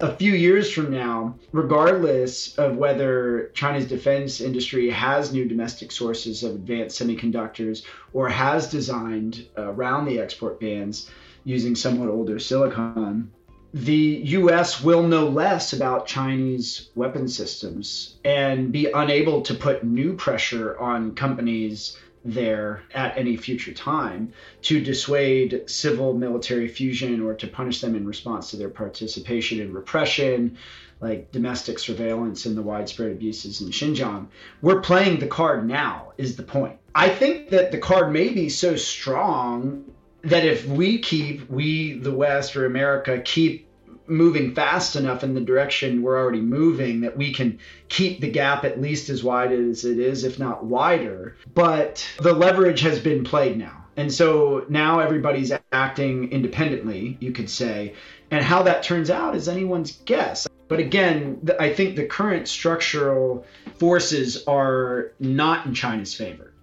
[0.00, 6.42] a few years from now, regardless of whether China's defense industry has new domestic sources
[6.42, 11.10] of advanced semiconductors or has designed uh, around the export bans
[11.44, 13.30] using somewhat older silicon,
[13.72, 20.14] the US will know less about Chinese weapon systems and be unable to put new
[20.14, 27.46] pressure on companies there at any future time to dissuade civil military fusion or to
[27.46, 30.56] punish them in response to their participation in repression,
[31.00, 34.26] like domestic surveillance and the widespread abuses in Xinjiang.
[34.62, 36.78] We're playing the card now, is the point.
[36.94, 39.84] I think that the card may be so strong
[40.22, 43.63] that if we keep, we, the West or America, keep
[44.06, 48.64] moving fast enough in the direction we're already moving that we can keep the gap
[48.64, 51.36] at least as wide as it is, if not wider.
[51.54, 53.84] But the leverage has been played now.
[53.96, 57.94] And so now everybody's acting independently, you could say.
[58.30, 60.48] And how that turns out is anyone's guess.
[60.66, 63.46] But again, I think the current structural
[63.78, 66.53] forces are not in China's favor.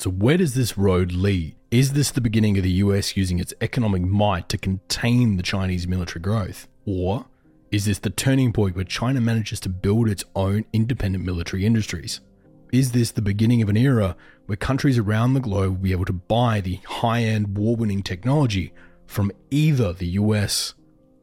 [0.00, 1.56] So, where does this road lead?
[1.70, 5.86] Is this the beginning of the US using its economic might to contain the Chinese
[5.86, 6.68] military growth?
[6.86, 7.26] Or
[7.70, 12.20] is this the turning point where China manages to build its own independent military industries?
[12.72, 16.06] Is this the beginning of an era where countries around the globe will be able
[16.06, 18.72] to buy the high end war winning technology
[19.06, 20.72] from either the US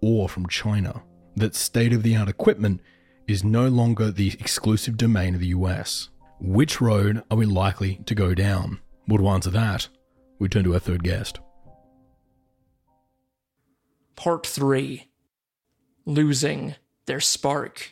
[0.02, 1.02] or from China?
[1.36, 2.82] That state of the art equipment
[3.28, 6.10] is no longer the exclusive domain of the US.
[6.40, 8.80] Which road are we likely to go down?
[9.08, 9.88] Well, to answer that,
[10.38, 11.40] we turn to our third guest.
[14.16, 15.08] Part 3
[16.06, 16.76] Losing
[17.08, 17.92] Their Spark.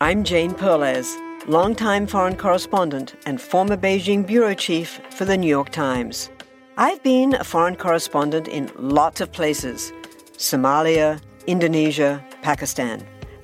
[0.00, 1.16] I'm Jane Perlez,
[1.48, 6.30] longtime foreign correspondent and former Beijing bureau chief for the New York Times.
[6.76, 9.92] I've been a foreign correspondent in lots of places
[10.36, 13.04] Somalia, Indonesia, Pakistan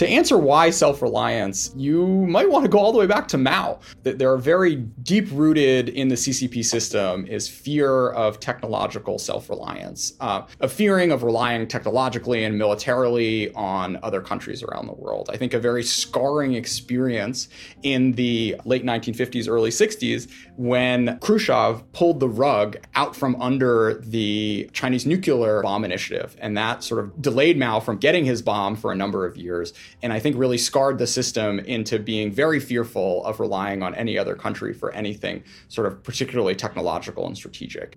[0.00, 3.36] To answer why self reliance, you might want to go all the way back to
[3.36, 3.80] Mao.
[4.02, 10.14] There are very deep rooted in the CCP system is fear of technological self reliance,
[10.20, 15.28] uh, a fearing of relying technologically and militarily on other countries around the world.
[15.30, 17.50] I think a very scarring experience
[17.82, 24.70] in the late 1950s, early 60s when Khrushchev pulled the rug out from under the
[24.72, 26.36] Chinese nuclear bomb initiative.
[26.38, 29.74] And that sort of delayed Mao from getting his bomb for a number of years
[30.02, 34.18] and I think really scarred the system into being very fearful of relying on any
[34.18, 37.96] other country for anything sort of particularly technological and strategic.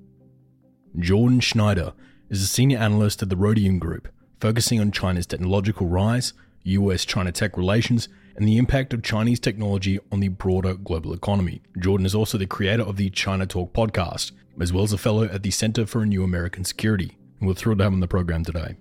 [1.00, 1.94] Jordan Schneider
[2.30, 4.08] is a senior analyst at the Rhodium Group,
[4.40, 6.34] focusing on China's technological rise,
[6.64, 11.62] US China tech relations, and the impact of Chinese technology on the broader global economy.
[11.80, 15.26] Jordan is also the creator of the China Talk podcast, as well as a fellow
[15.26, 17.18] at the Center for a New American Security.
[17.40, 18.76] And we're thrilled to have him on the program today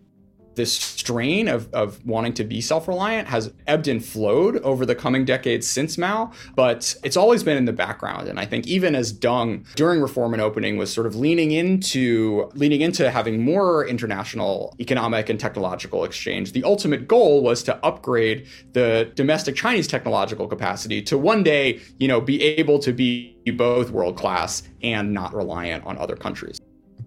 [0.55, 5.25] this strain of, of wanting to be self-reliant has ebbed and flowed over the coming
[5.25, 8.29] decades since Mao, but it's always been in the background.
[8.29, 12.51] And I think even as Deng during reform and opening was sort of leaning into
[12.55, 18.47] leaning into having more international economic and technological exchange, the ultimate goal was to upgrade
[18.73, 23.91] the domestic Chinese technological capacity to one day, you know, be able to be both
[23.91, 26.61] world class and not reliant on other countries.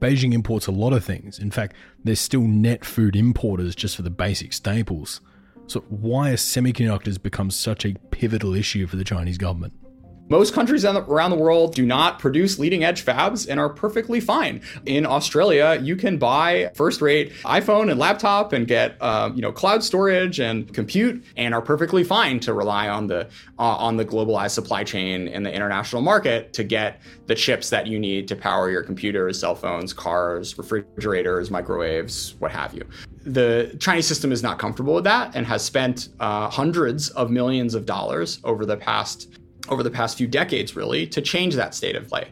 [0.06, 1.40] Beijing imports a lot of things.
[1.40, 5.20] In fact, they're still net food importers just for the basic staples.
[5.66, 9.74] So, why have semiconductors become such a pivotal issue for the Chinese government?
[10.28, 14.62] Most countries around the world do not produce leading edge fabs and are perfectly fine.
[14.88, 19.52] In Australia, you can buy first rate iPhone and laptop and get uh, you know
[19.52, 23.28] cloud storage and compute and are perfectly fine to rely on the
[23.60, 27.86] uh, on the globalized supply chain in the international market to get the chips that
[27.86, 32.84] you need to power your computers, cell phones, cars, refrigerators, microwaves, what have you
[33.28, 37.74] the Chinese system is not comfortable with that and has spent uh, hundreds of millions
[37.74, 39.40] of dollars over the past
[39.70, 42.32] over the past few decades, really, to change that state of play.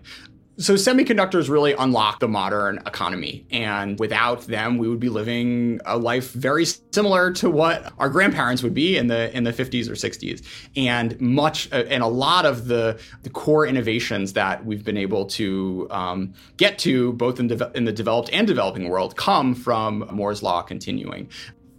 [0.58, 3.44] So semiconductors really unlock the modern economy.
[3.50, 8.62] And without them, we would be living a life very similar to what our grandparents
[8.62, 10.46] would be in the in the 50s or 60s.
[10.76, 15.26] And much uh, and a lot of the, the core innovations that we've been able
[15.26, 20.08] to um, get to both in, de- in the developed and developing world come from
[20.12, 21.30] Moore's law continuing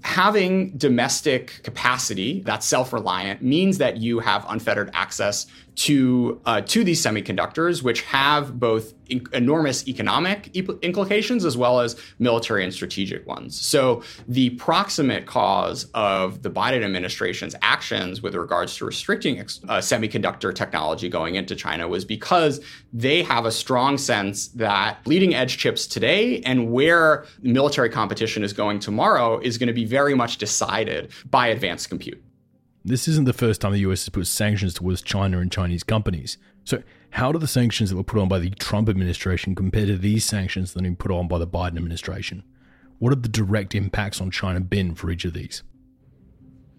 [0.05, 5.47] having domestic capacity that's self-reliant means that you have unfettered access
[5.77, 11.81] to uh, to these semiconductors, which have both in- enormous economic e- implications as well
[11.81, 13.61] as military and strategic ones.
[13.61, 19.79] So the proximate cause of the Biden administration's actions with regards to restricting ex- uh,
[19.79, 22.61] semiconductor technology going into China was because
[22.93, 28.53] they have a strong sense that leading edge chips today and where military competition is
[28.53, 32.24] going tomorrow is going to be very much decided by advanced compute.
[32.87, 36.37] This isn't the first time the US has put sanctions towards China and Chinese companies.
[36.65, 39.97] So, how do the sanctions that were put on by the Trump administration compare to
[39.97, 42.43] these sanctions that have been put on by the Biden administration?
[42.99, 45.63] What have the direct impacts on China been for each of these?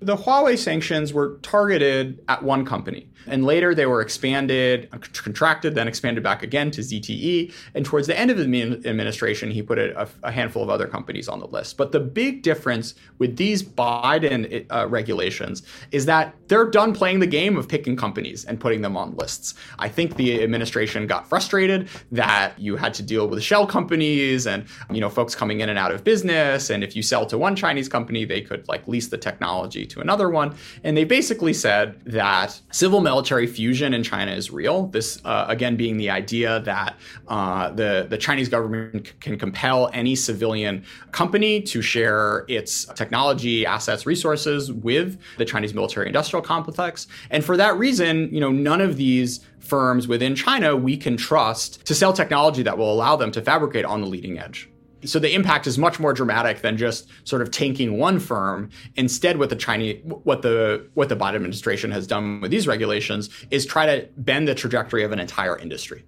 [0.02, 3.10] The Huawei sanctions were targeted at one company.
[3.28, 7.54] And later they were expanded, contracted, then expanded back again to ZTE.
[7.74, 8.44] And towards the end of the
[8.86, 11.78] administration, he put a, a handful of other companies on the list.
[11.78, 17.28] But the big difference with these Biden uh, regulations is that they're done playing the
[17.28, 19.56] game of picking companies and putting them on lists.
[19.80, 24.66] I think the administration got frustrated that you had to deal with shell companies and
[24.92, 26.70] you know folks coming in and out of business.
[26.70, 30.02] And if you sell to one Chinese company, they could like lease the technology to
[30.02, 30.56] another one.
[30.84, 34.88] And they basically said that civil military fusion in China is real.
[34.88, 36.96] This, uh, again, being the idea that
[37.28, 43.66] uh, the, the Chinese government c- can compel any civilian company to share its technology,
[43.66, 47.08] assets, resources with the Chinese military industrial complex.
[47.30, 51.84] And for that reason, you know, none of these firms within China we can trust
[51.86, 54.70] to sell technology that will allow them to fabricate on the leading edge
[55.04, 58.70] so the impact is much more dramatic than just sort of tanking one firm.
[58.96, 63.30] Instead, what the Chinese, what the what the Biden administration has done with these regulations
[63.52, 66.04] is try to bend the trajectory of an entire industry.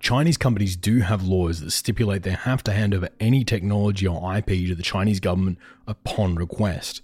[0.00, 4.36] Chinese companies do have laws that stipulate they have to hand over any technology or
[4.36, 7.02] IP to the Chinese government upon request.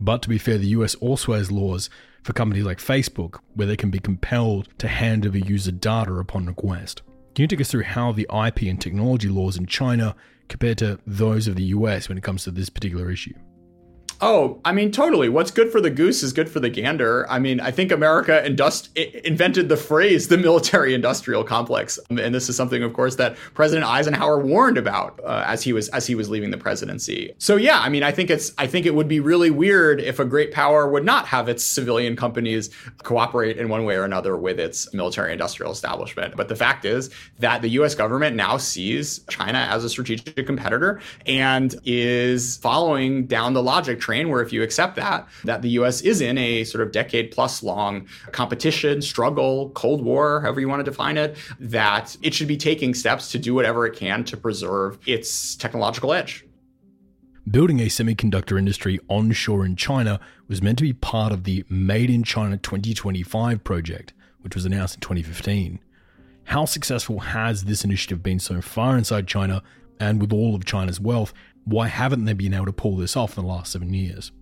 [0.00, 1.88] But to be fair, the US also has laws
[2.22, 6.46] for companies like Facebook where they can be compelled to hand over user data upon
[6.46, 7.02] request.
[7.34, 10.14] Can you take us through how the IP and technology laws in China
[10.52, 13.32] compared to those of the US when it comes to this particular issue?
[14.24, 15.28] Oh, I mean, totally.
[15.28, 17.28] What's good for the goose is good for the gander.
[17.28, 21.98] I mean, I think America indust- invented the phrase the military industrial complex.
[22.08, 25.88] And this is something, of course, that President Eisenhower warned about uh, as he was
[25.88, 27.34] as he was leaving the presidency.
[27.38, 30.20] So yeah, I mean, I think it's I think it would be really weird if
[30.20, 32.70] a great power would not have its civilian companies
[33.02, 36.36] cooperate in one way or another with its military industrial establishment.
[36.36, 37.10] But the fact is
[37.40, 43.54] that the US government now sees China as a strategic competitor and is following down
[43.54, 46.82] the logic train where if you accept that, that the US is in a sort
[46.82, 52.16] of decade plus long competition, struggle, Cold War, however you want to define it, that
[52.22, 56.44] it should be taking steps to do whatever it can to preserve its technological edge.
[57.50, 62.08] Building a semiconductor industry onshore in China was meant to be part of the Made
[62.08, 65.80] in China 2025 project, which was announced in 2015.
[66.44, 69.62] How successful has this initiative been so far inside China?
[69.98, 71.32] And with all of China's wealth,
[71.64, 74.32] why haven't they been able to pull this off in the last seven years?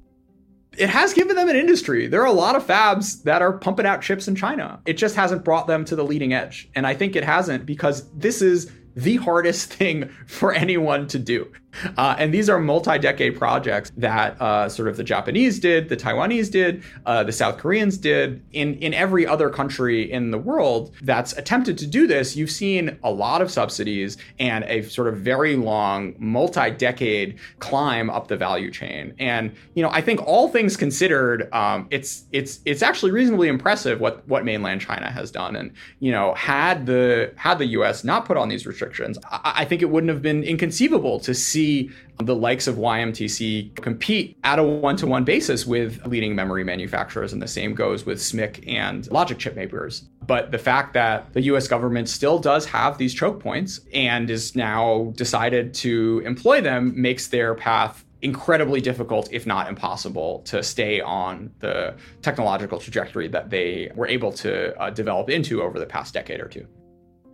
[0.76, 2.06] it has given them an industry.
[2.06, 4.80] There are a lot of fabs that are pumping out chips in China.
[4.86, 6.70] It just hasn't brought them to the leading edge.
[6.74, 11.50] And I think it hasn't because this is the hardest thing for anyone to do.
[11.96, 16.50] Uh, and these are multi-decade projects that uh, sort of the Japanese did, the Taiwanese
[16.50, 18.42] did, uh, the South Koreans did.
[18.52, 22.98] In in every other country in the world that's attempted to do this, you've seen
[23.02, 28.70] a lot of subsidies and a sort of very long multi-decade climb up the value
[28.70, 29.14] chain.
[29.18, 34.00] And you know, I think all things considered, um, it's it's it's actually reasonably impressive
[34.00, 35.56] what what mainland China has done.
[35.56, 38.04] And you know, had the had the U.S.
[38.04, 41.59] not put on these restrictions, I, I think it wouldn't have been inconceivable to see
[41.60, 46.64] see the likes of YMTC compete at a one to one basis with leading memory
[46.64, 50.04] manufacturers, and the same goes with SMIC and logic chip makers.
[50.26, 54.54] But the fact that the US government still does have these choke points and is
[54.54, 61.00] now decided to employ them makes their path incredibly difficult, if not impossible, to stay
[61.00, 66.12] on the technological trajectory that they were able to uh, develop into over the past
[66.12, 66.66] decade or two.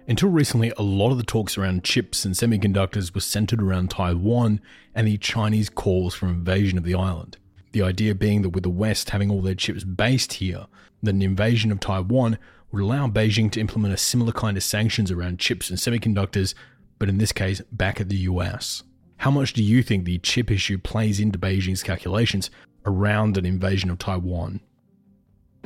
[0.09, 4.61] Until recently, a lot of the talks around chips and semiconductors were centered around Taiwan
[4.95, 7.39] and the Chinese calls for invasion of the island.
[7.73, 10.67] The idea being that with the West having all their chips based here,
[11.03, 12.39] that an invasion of Taiwan
[12.71, 16.55] would allow Beijing to implement a similar kind of sanctions around chips and semiconductors,
[17.01, 18.85] but in this case, back at the US.
[19.19, 22.49] How much do you think the chip issue plays into Beijing's calculations
[22.85, 24.61] around an invasion of Taiwan?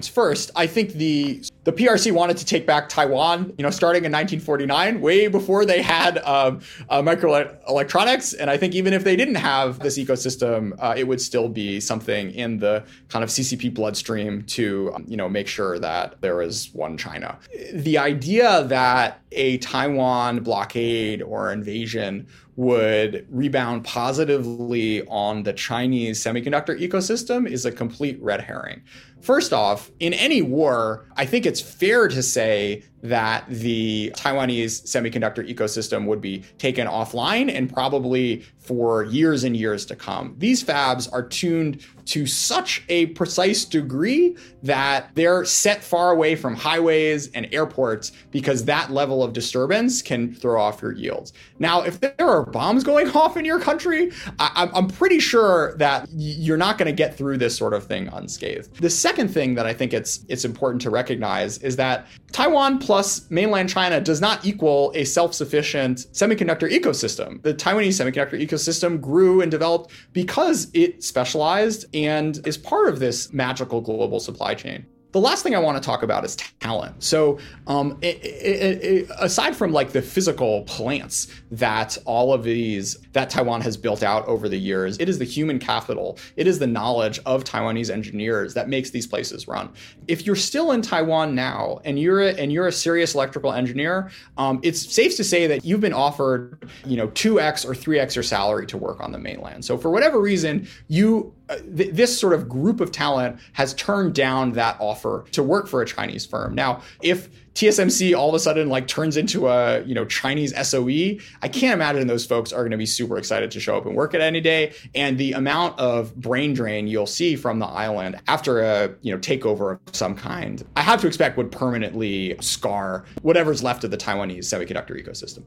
[0.08, 4.12] First, I think the the PRC wanted to take back Taiwan, you know, starting in
[4.12, 8.34] 1949, way before they had um, uh, microelectronics.
[8.38, 11.78] And I think even if they didn't have this ecosystem, uh, it would still be
[11.78, 16.40] something in the kind of CCP bloodstream to, um, you know, make sure that there
[16.40, 17.38] is one China.
[17.74, 22.26] The idea that a Taiwan blockade or invasion
[22.56, 28.82] would rebound positively on the Chinese semiconductor ecosystem is a complete red herring.
[29.20, 35.48] First off, in any war, I think it's fair to say that the Taiwanese semiconductor
[35.48, 40.34] ecosystem would be taken offline and probably for years and years to come.
[40.38, 46.54] These fabs are tuned to such a precise degree that they're set far away from
[46.54, 51.32] highways and airports because that level of disturbance can throw off your yields.
[51.58, 56.08] Now, if there are bombs going off in your country, I- am pretty sure that
[56.12, 58.76] you're not going to get through this sort of thing unscathed.
[58.80, 63.30] The second thing that I think it's it's important to recognize is that Taiwan plus
[63.30, 67.40] mainland China does not equal a self-sufficient semiconductor ecosystem.
[67.44, 73.32] The Taiwanese semiconductor ecosystem grew and developed because it specialized and is part of this
[73.32, 74.86] magical global supply chain.
[75.12, 77.02] The last thing I want to talk about is talent.
[77.02, 82.96] So, um, it, it, it, aside from like the physical plants that all of these
[83.12, 86.58] that Taiwan has built out over the years, it is the human capital, it is
[86.58, 89.70] the knowledge of Taiwanese engineers that makes these places run.
[90.06, 94.10] If you're still in Taiwan now and you're a, and you're a serious electrical engineer,
[94.36, 97.98] um, it's safe to say that you've been offered, you know, two x or three
[97.98, 99.64] x your salary to work on the mainland.
[99.64, 104.14] So for whatever reason, you Uh, th- this sort of group of talent has turned
[104.14, 106.54] down that offer to work for a Chinese firm.
[106.54, 111.18] Now, if TSMC all of a sudden like turns into a you know Chinese SOE,
[111.42, 113.96] I can't imagine those folks are going to be super excited to show up and
[113.96, 114.74] work at any day.
[114.94, 119.18] And the amount of brain drain you'll see from the island after a you know
[119.18, 123.98] takeover of some kind, I have to expect would permanently scar whatever's left of the
[123.98, 125.42] Taiwanese semiconductor ecosystem.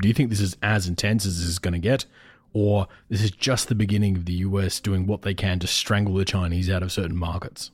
[0.00, 2.06] Do you think this is as intense as this is going to get?
[2.52, 6.14] Or this is just the beginning of the US doing what they can to strangle
[6.14, 7.70] the Chinese out of certain markets?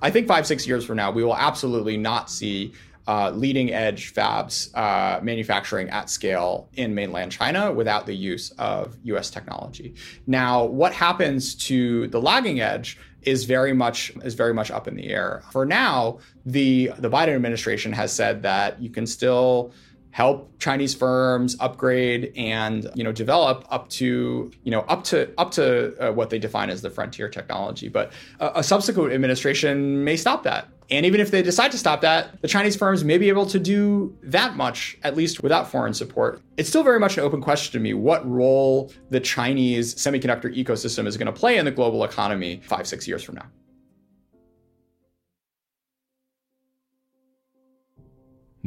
[0.00, 2.72] I think five, six years from now, we will absolutely not see
[3.08, 8.98] uh, leading edge fabs uh, manufacturing at scale in mainland China without the use of
[9.04, 9.94] US technology.
[10.26, 14.94] Now, what happens to the lagging edge is very much is very much up in
[14.94, 15.42] the air.
[15.50, 19.72] For now, the the Biden administration has said that you can still
[20.10, 25.50] help Chinese firms upgrade and you know develop up to you know up to up
[25.52, 27.88] to uh, what they define as the frontier technology.
[27.88, 30.68] But a, a subsequent administration may stop that.
[30.90, 33.58] And even if they decide to stop that, the Chinese firms may be able to
[33.58, 36.40] do that much, at least without foreign support.
[36.56, 41.06] It's still very much an open question to me what role the Chinese semiconductor ecosystem
[41.06, 43.46] is going to play in the global economy five, six years from now.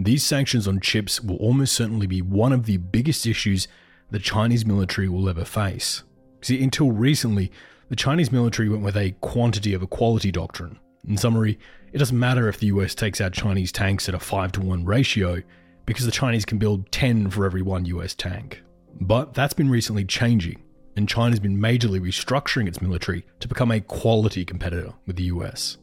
[0.04, 3.68] These sanctions on chips will almost certainly be one of the biggest issues
[4.10, 6.02] the Chinese military will ever face.
[6.42, 7.52] See, until recently,
[7.90, 10.80] the Chinese military went with a quantity over quality doctrine.
[11.08, 11.60] In summary,
[11.94, 14.86] it doesn't matter if the US takes out Chinese tanks at a 5 to 1
[14.86, 15.44] ratio,
[15.86, 18.64] because the Chinese can build 10 for every one US tank.
[19.00, 20.64] But that's been recently changing,
[20.96, 25.78] and China's been majorly restructuring its military to become a quality competitor with the US.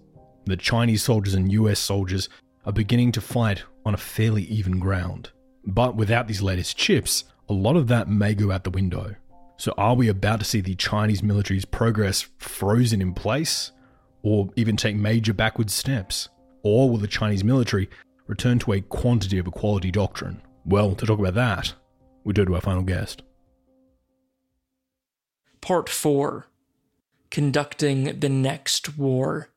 [0.44, 2.28] The Chinese soldiers and US soldiers
[2.64, 5.30] are beginning to fight on a fairly even ground.
[5.64, 9.16] But without these latest chips, a lot of that may go out the window.
[9.56, 13.72] So, are we about to see the Chinese military's progress frozen in place,
[14.22, 16.28] or even take major backward steps?
[16.62, 17.88] Or will the Chinese military
[18.26, 20.42] return to a quantity of equality doctrine?
[20.64, 21.72] Well, to talk about that,
[22.24, 23.22] we go to our final guest.
[25.60, 26.46] Part 4
[27.30, 29.48] Conducting the Next War.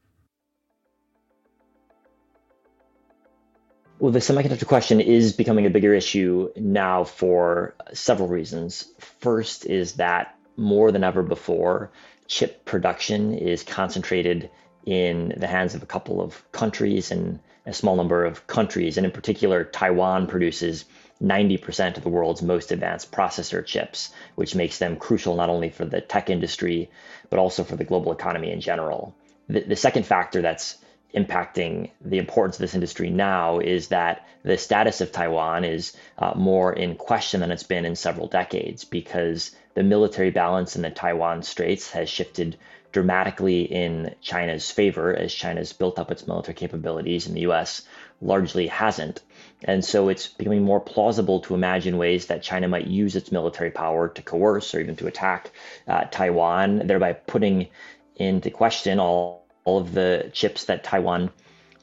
[4.02, 8.92] Well, the semiconductor question is becoming a bigger issue now for several reasons.
[9.20, 11.92] First is that more than ever before,
[12.26, 14.50] chip production is concentrated
[14.88, 18.98] in the hands of a couple of countries and a small number of countries.
[18.98, 20.86] And in particular, Taiwan produces
[21.22, 25.86] 90% of the world's most advanced processor chips, which makes them crucial not only for
[25.86, 26.90] the tech industry,
[27.30, 29.16] but also for the global economy in general.
[29.48, 30.78] The, the second factor that's
[31.16, 36.34] impacting the importance of this industry now is that the status of Taiwan is uh,
[36.36, 40.90] more in question than it's been in several decades because the military balance in the
[40.90, 42.58] Taiwan Straits has shifted
[42.92, 47.84] dramatically in China's favor as China's built up its military capabilities and the US
[48.22, 49.22] largely hasn't.
[49.64, 53.72] And so it's becoming more plausible to imagine ways that China might use its military
[53.72, 55.52] power to coerce or even to attack
[55.88, 57.68] uh, Taiwan, thereby putting
[58.16, 61.32] into question all all of the chips that Taiwan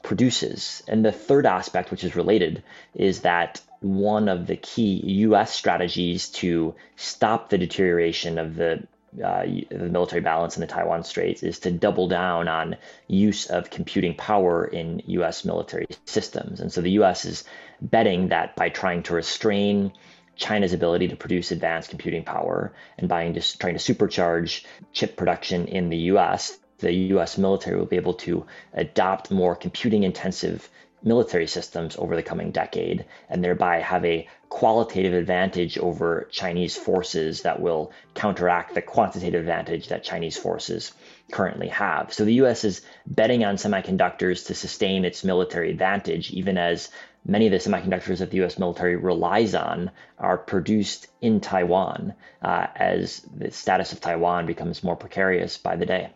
[0.03, 0.83] produces.
[0.87, 2.63] And the third aspect, which is related,
[2.93, 8.87] is that one of the key US strategies to stop the deterioration of the
[9.23, 12.77] uh, the military balance in the Taiwan Straits is to double down on
[13.07, 15.43] use of computing power in U.S.
[15.43, 16.59] military systems.
[16.59, 17.25] And so the U.S.
[17.25, 17.43] is
[17.81, 19.93] betting that by trying to restrain
[20.35, 24.63] China's ability to produce advanced computing power and by just trying to supercharge
[24.93, 30.03] chip production in the U.S., the US military will be able to adopt more computing
[30.03, 30.69] intensive
[31.03, 37.43] military systems over the coming decade and thereby have a qualitative advantage over Chinese forces
[37.43, 40.91] that will counteract the quantitative advantage that Chinese forces
[41.31, 42.11] currently have.
[42.11, 46.89] So the US is betting on semiconductors to sustain its military advantage, even as
[47.25, 52.67] many of the semiconductors that the US military relies on are produced in Taiwan uh,
[52.75, 56.09] as the status of Taiwan becomes more precarious by the day.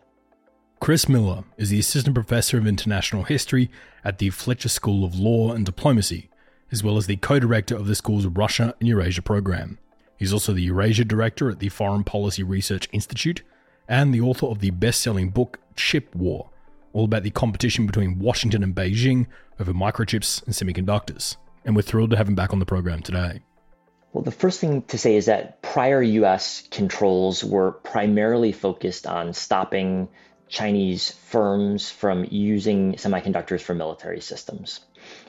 [0.83, 3.71] Chris Miller is the Assistant Professor of International History
[4.03, 6.29] at the Fletcher School of Law and Diplomacy,
[6.73, 9.79] as well as the co director of the school's Russia and Eurasia program.
[10.17, 13.43] He's also the Eurasia Director at the Foreign Policy Research Institute
[13.87, 16.49] and the author of the best selling book Chip War,
[16.91, 19.27] all about the competition between Washington and Beijing
[19.61, 21.37] over microchips and semiconductors.
[21.63, 23.39] And we're thrilled to have him back on the program today.
[24.11, 29.31] Well, the first thing to say is that prior US controls were primarily focused on
[29.31, 30.09] stopping
[30.53, 34.81] Chinese firms from using semiconductors for military systems.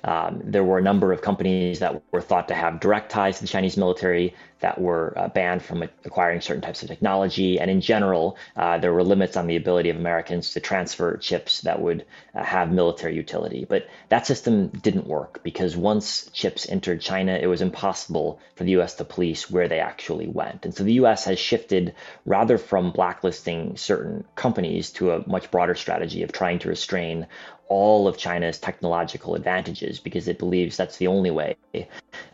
[0.05, 3.45] Um, there were a number of companies that were thought to have direct ties to
[3.45, 7.59] the Chinese military that were uh, banned from acquiring certain types of technology.
[7.59, 11.63] And in general, uh, there were limits on the ability of Americans to transfer chips
[11.63, 13.67] that would uh, have military utility.
[13.69, 18.73] But that system didn't work because once chips entered China, it was impossible for the
[18.79, 20.65] US to police where they actually went.
[20.65, 21.95] And so the US has shifted
[22.25, 27.27] rather from blacklisting certain companies to a much broader strategy of trying to restrain
[27.69, 31.57] all of China's technological advantages because it believes that's the only way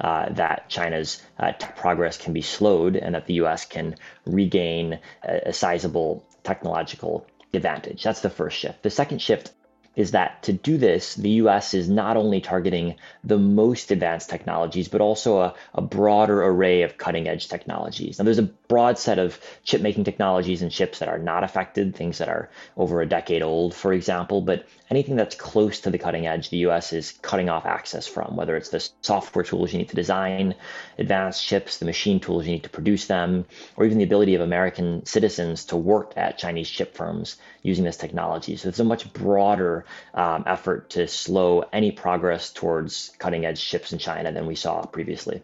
[0.01, 3.95] uh, that China's uh, tech progress can be slowed and that the US can
[4.27, 8.03] regain a, a sizable technological advantage.
[8.03, 8.83] That's the first shift.
[8.83, 9.53] The second shift
[9.97, 14.89] is that to do this, the US is not only targeting the most advanced technologies,
[14.89, 18.19] but also a, a, broader array of cutting edge technologies.
[18.19, 21.97] Now, there's a broad set of chip making technologies and chips that are not affected,
[21.97, 25.99] things that are over a decade old, for example, but anything that's close to the
[25.99, 29.79] cutting edge, the US is cutting off access from, whether it's the software tools you
[29.79, 30.55] need to design
[30.99, 33.45] advanced chips, the machine tools you need to produce them,
[33.77, 37.97] or even the ability of American citizens to work at Chinese chip firms using this
[37.97, 38.57] technology.
[38.57, 39.85] So it's a much broader
[40.15, 44.85] um, effort to slow any progress towards cutting edge chips in China than we saw
[44.87, 45.43] previously.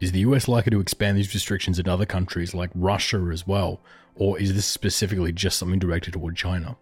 [0.00, 3.80] Is the US likely to expand these restrictions in other countries like Russia as well?
[4.14, 6.76] Or is this specifically just something directed toward China?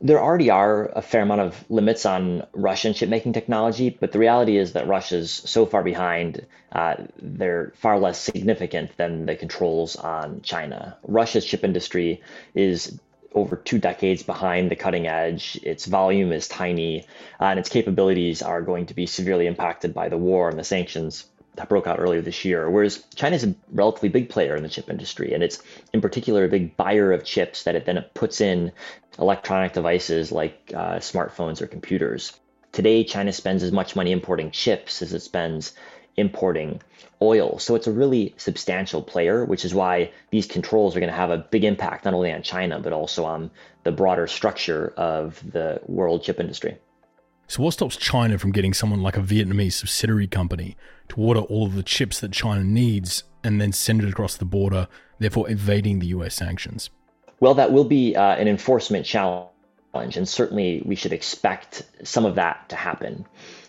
[0.00, 4.18] There already are a fair amount of limits on Russian chip making technology, but the
[4.18, 9.96] reality is that Russia's so far behind, uh, they're far less significant than the controls
[9.96, 10.98] on China.
[11.06, 12.22] Russia's chip industry
[12.54, 12.98] is
[13.34, 15.58] over two decades behind the cutting edge.
[15.62, 17.04] Its volume is tiny,
[17.40, 20.64] uh, and its capabilities are going to be severely impacted by the war and the
[20.64, 21.26] sanctions
[21.56, 22.68] that broke out earlier this year.
[22.68, 25.62] Whereas China is a relatively big player in the chip industry, and it's
[25.92, 28.72] in particular a big buyer of chips that it then puts in
[29.18, 32.32] electronic devices like uh, smartphones or computers.
[32.72, 35.74] Today, China spends as much money importing chips as it spends
[36.16, 36.80] importing
[37.20, 37.58] oil.
[37.58, 41.30] So it's a really substantial player, which is why these controls are going to have
[41.30, 43.50] a big impact not only on China, but also on
[43.82, 46.76] the broader structure of the world chip industry.
[47.46, 50.76] So, what stops China from getting someone like a Vietnamese subsidiary company
[51.08, 54.46] to order all of the chips that China needs and then send it across the
[54.46, 54.88] border,
[55.18, 56.88] therefore evading the US sanctions?
[57.40, 59.50] Well, that will be uh, an enforcement challenge,
[59.94, 63.26] and certainly we should expect some of that to happen.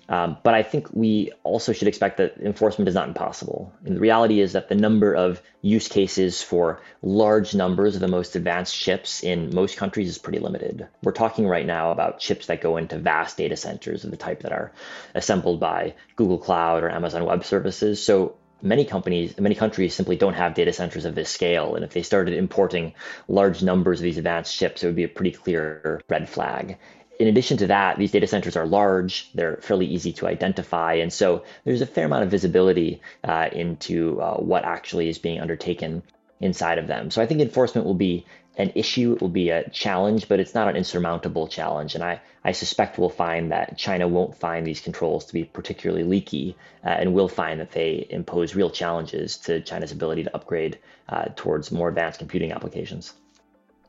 [0.07, 3.73] Um, but I think we also should expect that enforcement is not impossible.
[3.85, 8.07] And the reality is that the number of use cases for large numbers of the
[8.07, 10.87] most advanced chips in most countries is pretty limited.
[11.01, 14.43] We're talking right now about chips that go into vast data centers of the type
[14.43, 14.71] that are
[15.15, 18.03] assembled by Google Cloud or Amazon Web Services.
[18.03, 21.75] So many companies, many countries simply don't have data centers of this scale.
[21.75, 22.93] And if they started importing
[23.27, 26.77] large numbers of these advanced chips, it would be a pretty clear red flag
[27.19, 31.11] in addition to that, these data centers are large, they're fairly easy to identify, and
[31.11, 36.03] so there's a fair amount of visibility uh, into uh, what actually is being undertaken
[36.39, 37.11] inside of them.
[37.11, 38.25] So I think enforcement will be
[38.57, 41.95] an issue, it will be a challenge, but it's not an insurmountable challenge.
[41.95, 46.03] And I, I suspect we'll find that China won't find these controls to be particularly
[46.03, 50.79] leaky uh, and will find that they impose real challenges to China's ability to upgrade
[51.09, 53.13] uh, towards more advanced computing applications.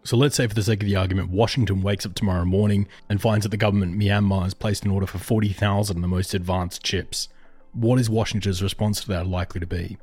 [0.07, 3.21] So let's say, for the sake of the argument, Washington wakes up tomorrow morning and
[3.21, 6.85] finds that the government Myanmar has placed an order for 40,000 of the most advanced
[6.85, 7.29] chips.
[7.73, 9.99] What is Washington's response to that likely to be?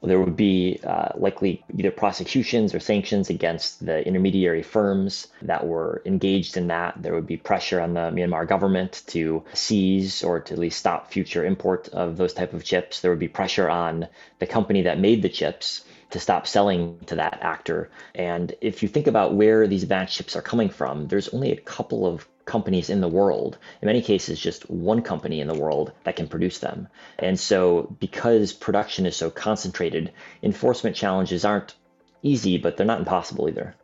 [0.00, 5.64] Well, there would be uh, likely either prosecutions or sanctions against the intermediary firms that
[5.64, 7.00] were engaged in that.
[7.00, 11.12] There would be pressure on the Myanmar government to seize or to at least stop
[11.12, 13.02] future import of those type of chips.
[13.02, 14.08] There would be pressure on
[14.40, 15.84] the company that made the chips
[16.16, 17.90] to stop selling to that actor.
[18.14, 21.60] And if you think about where these advanced chips are coming from, there's only a
[21.60, 25.92] couple of companies in the world, in many cases, just one company in the world
[26.04, 26.88] that can produce them.
[27.18, 30.10] And so, because production is so concentrated,
[30.42, 31.74] enforcement challenges aren't
[32.22, 33.74] easy, but they're not impossible either.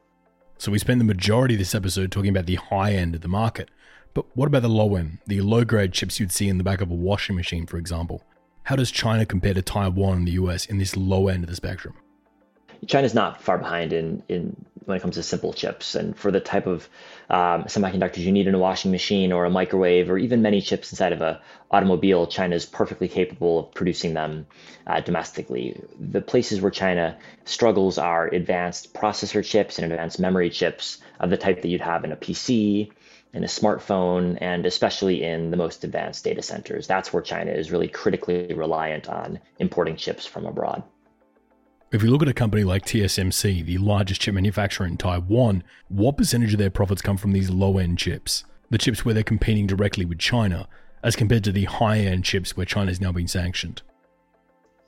[0.57, 3.29] So, we spent the majority of this episode talking about the high end of the
[3.29, 3.69] market.
[4.15, 6.81] But what about the low end, the low grade chips you'd see in the back
[6.81, 8.25] of a washing machine, for example?
[8.65, 11.57] How does China compare to Taiwan and the US in this low end of the
[11.57, 11.95] spectrum?
[12.87, 15.95] China's not far behind in, in when it comes to simple chips.
[15.95, 16.89] And for the type of
[17.31, 20.93] um, semiconductors you need in a washing machine or a microwave, or even many chips
[20.93, 24.47] inside of a automobile, China is perfectly capable of producing them
[24.87, 25.81] uh, domestically.
[25.99, 31.37] The places where China struggles are advanced processor chips and advanced memory chips of the
[31.37, 32.91] type that you'd have in a PC,
[33.33, 36.87] in a smartphone, and especially in the most advanced data centers.
[36.87, 40.83] That's where China is really critically reliant on importing chips from abroad.
[41.93, 46.17] If you look at a company like TSMC, the largest chip manufacturer in Taiwan, what
[46.17, 48.45] percentage of their profits come from these low end chips?
[48.71, 50.67] The chips where they're competing directly with China,
[51.03, 53.83] as compared to the high end chips where China is now being sanctioned?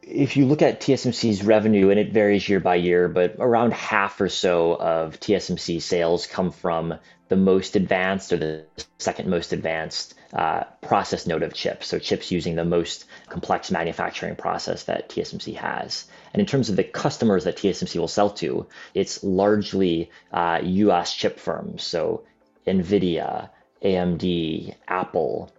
[0.00, 4.18] If you look at TSMC's revenue, and it varies year by year, but around half
[4.18, 6.94] or so of TSMC sales come from
[7.28, 8.64] the most advanced or the
[8.98, 11.86] second most advanced uh, process node of chips.
[11.86, 16.06] So chips using the most complex manufacturing process that TSMC has.
[16.34, 21.14] And in terms of the customers that TSMC will sell to, it's largely uh, US
[21.14, 21.84] chip firms.
[21.84, 22.24] So
[22.66, 23.50] NVIDIA,
[23.82, 25.52] AMD, Apple,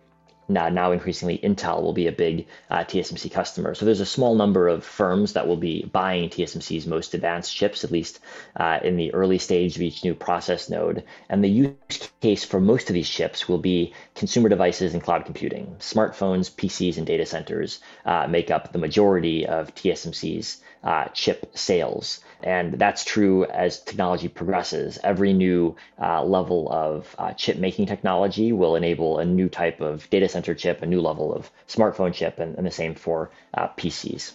[0.48, 3.74] now, now increasingly Intel will be a big uh, TSMC customer.
[3.74, 7.84] So there's a small number of firms that will be buying TSMC's most advanced chips,
[7.84, 8.20] at least
[8.56, 11.04] uh, in the early stage of each new process node.
[11.30, 15.26] And the use case for most of these chips will be consumer devices and cloud
[15.26, 15.76] computing.
[15.80, 22.22] Smartphones, PCs, and data centers uh, make up the majority of TSMC's uh, chip sales.
[22.44, 25.00] And that's true as technology progresses.
[25.04, 30.10] Every new uh, level of uh, chip making technology will enable a new type of
[30.10, 33.68] data center chip, a new level of smartphone chip, and, and the same for uh,
[33.70, 34.34] PCs.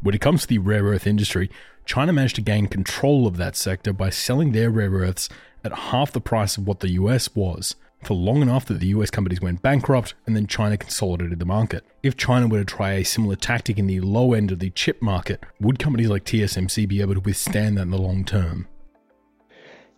[0.00, 1.50] When it comes to the rare earth industry,
[1.84, 5.28] China managed to gain control of that sector by selling their rare earths
[5.64, 9.10] at half the price of what the US was for long enough that the US
[9.10, 11.84] companies went bankrupt and then China consolidated the market.
[12.02, 15.02] If China were to try a similar tactic in the low end of the chip
[15.02, 18.68] market, would companies like TSMC be able to withstand that in the long term?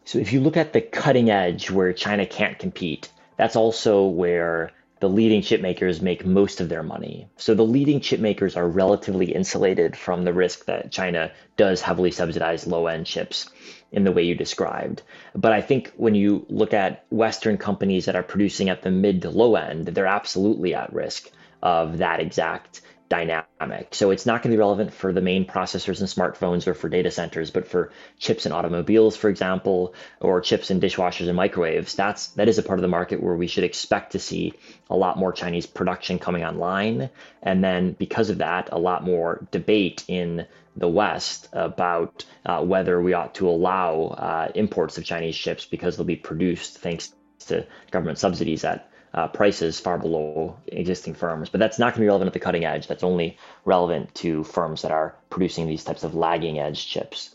[0.05, 4.72] So, if you look at the cutting edge where China can't compete, that's also where
[5.01, 7.27] the leading chip makers make most of their money.
[7.36, 12.10] So the leading chip makers are relatively insulated from the risk that China does heavily
[12.10, 13.48] subsidize low end chips
[13.93, 15.03] in the way you described.
[15.35, 19.23] But I think when you look at Western companies that are producing at the mid
[19.23, 21.31] to low end, they're absolutely at risk
[21.62, 22.81] of that exact
[23.11, 23.93] dynamic.
[23.93, 26.89] So it's not going to be relevant for the main processors and smartphones or for
[26.89, 27.91] data centers, but for
[28.21, 32.62] chips in automobiles, for example, or chips in dishwashers and microwaves, that's that is a
[32.62, 34.55] part of the market where we should expect to see
[34.89, 37.11] a lot more Chinese production coming online.
[37.43, 43.01] And then because of that, a lot more debate in the West about uh, whether
[43.01, 47.66] we ought to allow uh, imports of Chinese chips because they'll be produced thanks to
[47.90, 51.48] government subsidies at uh, prices far below existing firms.
[51.48, 52.86] But that's not going to be relevant at the cutting edge.
[52.86, 57.34] That's only relevant to firms that are producing these types of lagging edge chips.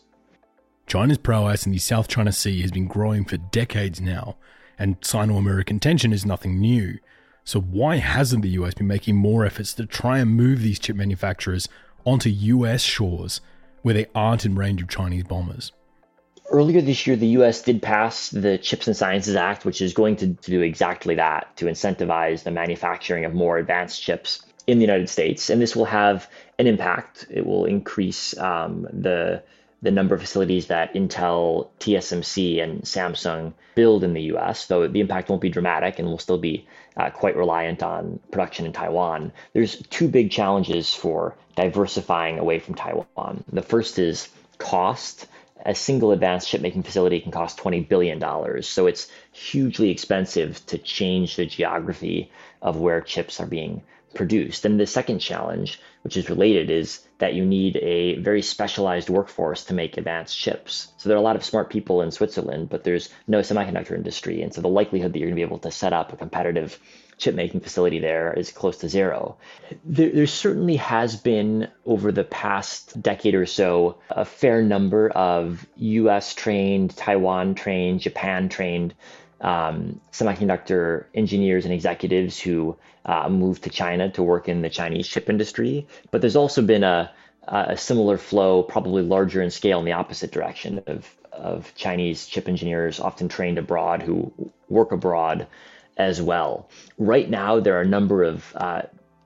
[0.86, 4.36] China's prowess in the South China Sea has been growing for decades now,
[4.78, 6.98] and Sino American tension is nothing new.
[7.44, 10.96] So, why hasn't the US been making more efforts to try and move these chip
[10.96, 11.68] manufacturers
[12.06, 13.40] onto US shores
[13.82, 15.72] where they aren't in range of Chinese bombers?
[16.50, 20.16] Earlier this year, the US did pass the Chips and Sciences Act, which is going
[20.16, 24.84] to, to do exactly that to incentivize the manufacturing of more advanced chips in the
[24.84, 25.50] United States.
[25.50, 27.26] And this will have an impact.
[27.30, 29.42] It will increase um, the
[29.82, 35.00] the number of facilities that Intel, TSMC, and Samsung build in the US, though the
[35.00, 36.66] impact won't be dramatic and will still be
[36.96, 39.32] uh, quite reliant on production in Taiwan.
[39.52, 43.44] There's two big challenges for diversifying away from Taiwan.
[43.52, 44.28] The first is
[44.58, 45.26] cost
[45.66, 48.62] a single advanced chip making facility can cost $20 billion.
[48.62, 52.30] So it's hugely expensive to change the geography
[52.62, 53.82] of where chips are being
[54.14, 54.64] produced.
[54.64, 59.64] And the second challenge, which is related, is that you need a very specialized workforce
[59.64, 60.88] to make advanced chips.
[60.98, 64.42] So there are a lot of smart people in Switzerland, but there's no semiconductor industry.
[64.42, 66.78] And so the likelihood that you're going to be able to set up a competitive
[67.18, 69.38] chip making facility there is close to zero.
[69.84, 75.66] There, there, certainly has been, over the past decade or so, a fair number of
[75.76, 78.94] US trained, Taiwan trained, Japan trained
[79.40, 85.06] um, semiconductor engineers and executives who uh, moved to China to work in the Chinese
[85.06, 85.86] chip industry.
[86.10, 87.12] But there's also been a,
[87.46, 92.48] a similar flow, probably larger in scale, in the opposite direction of, of Chinese chip
[92.48, 94.32] engineers, often trained abroad, who
[94.68, 95.46] work abroad
[95.96, 96.68] as well.
[96.98, 98.82] Right now, there are a number of uh,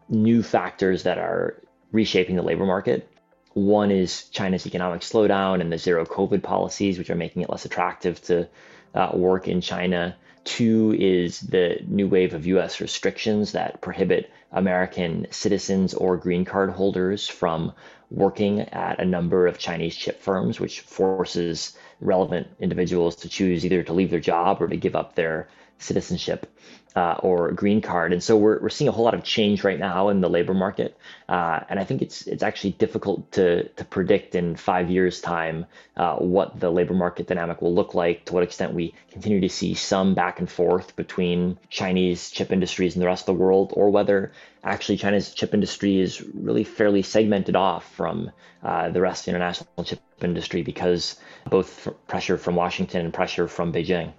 [0.08, 1.62] new factors that are
[1.92, 3.08] reshaping the labor market.
[3.54, 7.64] One is China's economic slowdown and the zero COVID policies, which are making it less
[7.64, 8.48] attractive to
[8.94, 10.16] uh, work in China.
[10.44, 16.70] Two is the new wave of US restrictions that prohibit American citizens or green card
[16.70, 17.72] holders from
[18.10, 23.82] working at a number of Chinese chip firms, which forces relevant individuals to choose either
[23.82, 25.48] to leave their job or to give up their
[25.78, 26.50] citizenship
[26.96, 28.12] uh, or green card.
[28.12, 30.54] And so we're, we're seeing a whole lot of change right now in the labor
[30.54, 30.96] market.
[31.28, 35.66] Uh, and I think it's it's actually difficult to, to predict in five years' time
[35.96, 39.48] uh, what the labor market dynamic will look like, to what extent we continue to
[39.48, 43.72] see some back and forth between Chinese chip industries and the rest of the world,
[43.76, 44.32] or whether
[44.64, 48.30] actually China's chip industry is really fairly segmented off from
[48.62, 51.16] uh, the rest of the international chip industry because
[51.48, 54.12] both pressure from Washington and pressure from Beijing.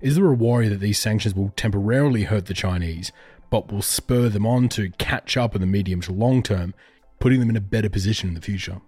[0.00, 3.12] Is there a worry that these sanctions will temporarily hurt the Chinese,
[3.48, 6.74] but will spur them on to catch up in the medium to long term,
[7.18, 8.80] putting them in a better position in the future?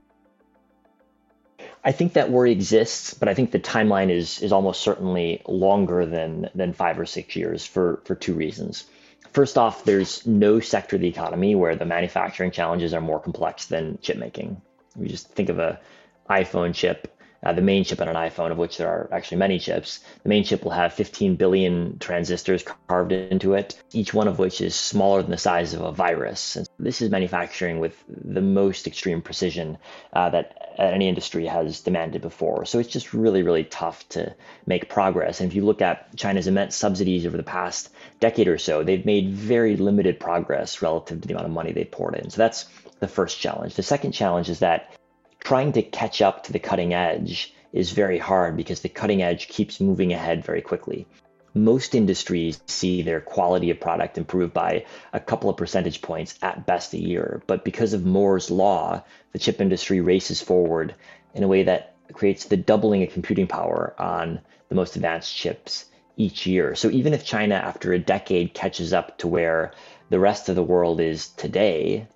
[1.82, 6.05] I think that worry exists, but I think the timeline is is almost certainly longer
[6.05, 8.85] than than five or six years for for two reasons.
[9.32, 13.66] First off, there's no sector of the economy where the manufacturing challenges are more complex
[13.66, 14.60] than chip making.
[14.97, 15.80] We just think of a
[16.28, 17.09] iPhone chip
[17.43, 20.01] uh, the main chip on an iPhone, of which there are actually many chips.
[20.23, 24.60] The main chip will have 15 billion transistors carved into it, each one of which
[24.60, 26.56] is smaller than the size of a virus.
[26.56, 29.78] And this is manufacturing with the most extreme precision
[30.12, 32.65] uh, that any industry has demanded before.
[32.65, 34.35] So it's just really, really tough to
[34.66, 35.40] make progress.
[35.40, 37.90] And if you look at China's immense subsidies over the past
[38.20, 41.90] decade or so, they've made very limited progress relative to the amount of money they've
[41.90, 42.31] poured in.
[42.31, 42.66] So that's
[43.01, 43.74] the first challenge.
[43.74, 44.98] The second challenge is that
[45.40, 49.48] trying to catch up to the cutting edge is very hard because the cutting edge
[49.48, 51.06] keeps moving ahead very quickly.
[51.55, 56.66] Most industries see their quality of product improve by a couple of percentage points at
[56.66, 57.43] best a year.
[57.47, 59.02] But because of Moore's law,
[59.32, 60.94] the chip industry races forward
[61.35, 65.86] in a way that creates the doubling of computing power on the most advanced chips
[66.16, 66.74] each year.
[66.74, 69.73] So even if China, after a decade, catches up to where
[70.10, 72.09] the rest of the world is today,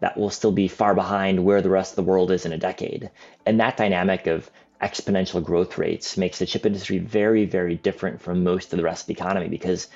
[0.00, 2.58] that will still be far behind where the rest of the world is in a
[2.58, 3.10] decade.
[3.46, 4.50] And that dynamic of
[4.80, 9.02] exponential growth rates makes the chip industry very, very different from most of the rest
[9.02, 9.88] of the economy because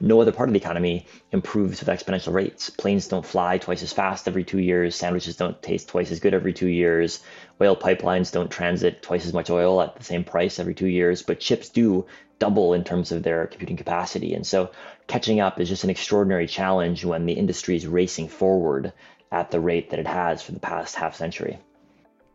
[0.00, 2.70] no other part of the economy improves with exponential rates.
[2.70, 4.94] Planes don't fly twice as fast every two years.
[4.94, 7.20] Sandwiches don't taste twice as good every two years.
[7.60, 11.22] Oil pipelines don't transit twice as much oil at the same price every two years.
[11.22, 12.06] But chips do
[12.38, 14.34] double in terms of their computing capacity.
[14.34, 14.70] And so
[15.08, 18.92] catching up is just an extraordinary challenge when the industry is racing forward
[19.30, 21.58] at the rate that it has for the past half century.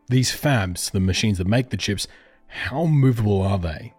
[0.08, 2.06] These fabs, the machines that make the chips,
[2.46, 3.94] how movable are they?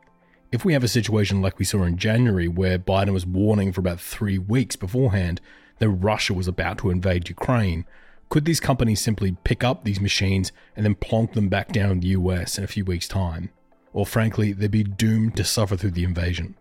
[0.51, 3.81] If we have a situation like we saw in January, where Biden was warning for
[3.81, 5.41] about three weeks beforehand
[5.79, 7.85] that Russia was about to invade Ukraine,
[8.29, 11.99] could these companies simply pick up these machines and then plonk them back down in
[11.99, 13.49] the US in a few weeks' time?
[13.93, 16.55] Or frankly, they'd be doomed to suffer through the invasion?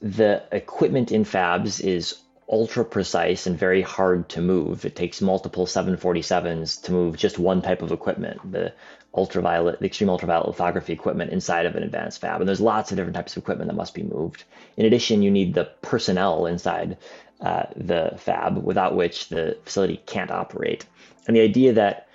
[0.00, 2.20] The equipment in fabs is
[2.50, 4.84] ultra precise and very hard to move.
[4.84, 8.72] It takes multiple 747s to move just one type of equipment, the
[9.14, 12.40] ultraviolet, the extreme ultraviolet lithography equipment inside of an advanced fab.
[12.40, 14.44] And there's lots of different types of equipment that must be moved.
[14.76, 16.98] In addition, you need the personnel inside
[17.40, 20.86] uh, the fab, without which the facility can't operate.
[21.26, 22.08] And the idea that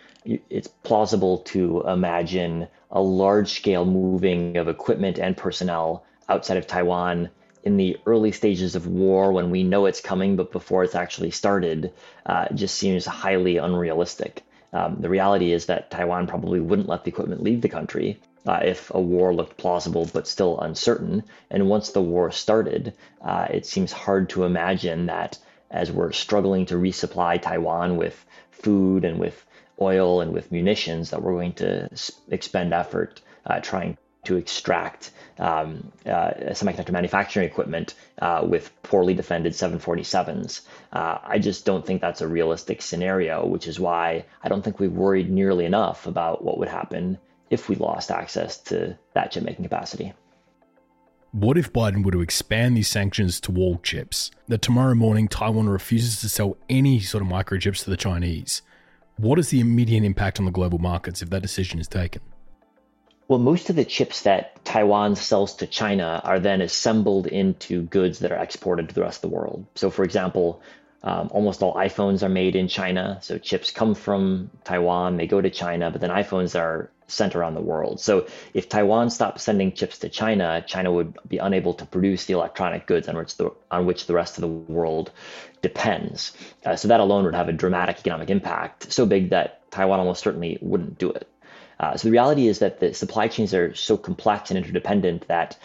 [0.49, 7.29] it's plausible to imagine a large scale moving of equipment and personnel outside of Taiwan
[7.65, 11.31] in the early stages of war when we know it's coming, but before it's actually
[11.31, 11.91] started,
[12.25, 14.43] uh, just seems highly unrealistic.
[14.71, 18.59] Um, the reality is that Taiwan probably wouldn't let the equipment leave the country uh,
[18.63, 21.23] if a war looked plausible but still uncertain.
[21.49, 25.39] And once the war started, uh, it seems hard to imagine that
[25.71, 29.43] as we're struggling to resupply Taiwan with food and with
[29.81, 31.89] oil and with munitions, that we're going to
[32.29, 39.53] expend effort uh, trying to extract um, uh, semiconductor manufacturing equipment uh, with poorly defended
[39.53, 40.61] 747s.
[40.93, 44.79] Uh, I just don't think that's a realistic scenario, which is why I don't think
[44.79, 47.17] we've worried nearly enough about what would happen
[47.49, 50.13] if we lost access to that chip making capacity.
[51.31, 54.31] What if Biden were to expand these sanctions to all chips?
[54.47, 58.61] That tomorrow morning Taiwan refuses to sell any sort of microchips to the Chinese?
[59.17, 62.21] What is the immediate impact on the global markets if that decision is taken?
[63.27, 68.19] Well, most of the chips that Taiwan sells to China are then assembled into goods
[68.19, 69.65] that are exported to the rest of the world.
[69.73, 70.61] So, for example,
[71.01, 73.17] um, almost all iPhones are made in China.
[73.21, 77.55] So, chips come from Taiwan, they go to China, but then iPhones are sent around
[77.55, 77.99] the world.
[77.99, 82.33] So, if Taiwan stopped sending chips to China, China would be unable to produce the
[82.33, 85.11] electronic goods on which the, on which the rest of the world
[85.63, 86.33] depends.
[86.63, 90.21] Uh, so, that alone would have a dramatic economic impact, so big that Taiwan almost
[90.21, 91.27] certainly wouldn't do it.
[91.79, 95.57] Uh, so the reality is that the supply chains are so complex and interdependent that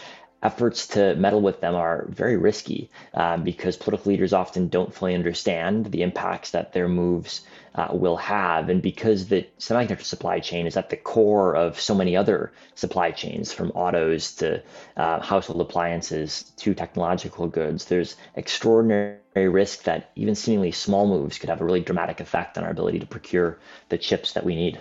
[0.42, 5.14] efforts to meddle with them are very risky um, because political leaders often don't fully
[5.14, 7.42] understand the impacts that their moves
[7.74, 8.68] uh, will have.
[8.68, 13.10] And because the semiconductor supply chain is at the core of so many other supply
[13.10, 14.62] chains, from autos to
[14.96, 21.50] uh, household appliances to technological goods, there's extraordinary risk that even seemingly small moves could
[21.50, 23.58] have a really dramatic effect on our ability to procure
[23.90, 24.80] the chips that we need.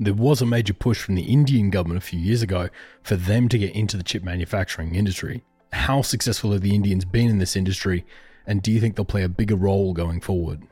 [0.00, 2.68] There was a major push from the Indian government a few years ago
[3.02, 5.42] for them to get into the chip manufacturing industry.
[5.72, 8.06] How successful have the Indians been in this industry,
[8.46, 10.62] and do you think they'll play a bigger role going forward?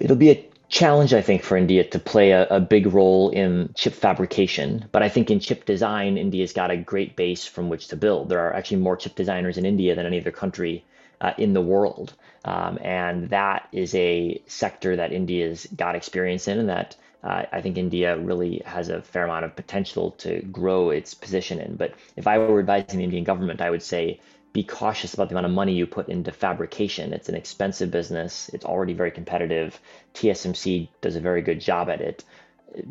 [0.00, 3.70] It'll be a challenge, I think, for India to play a, a, big role in
[3.74, 4.88] chip fabrication.
[4.92, 8.28] But I think in chip design, India's got a great base from which to build.
[8.28, 10.84] There are actually more chip designers in India than any other country
[11.20, 12.14] uh, in the world.
[12.44, 17.60] Um, and that is a sector that India's got experience in and that uh, I
[17.60, 21.76] think India really has a fair amount of potential to grow its position in.
[21.76, 24.20] But if I were advising the Indian government, I would say
[24.52, 27.12] be cautious about the amount of money you put into fabrication.
[27.12, 28.50] It's an expensive business.
[28.52, 29.80] It's already very competitive.
[30.14, 32.24] TSMC does a very good job at it.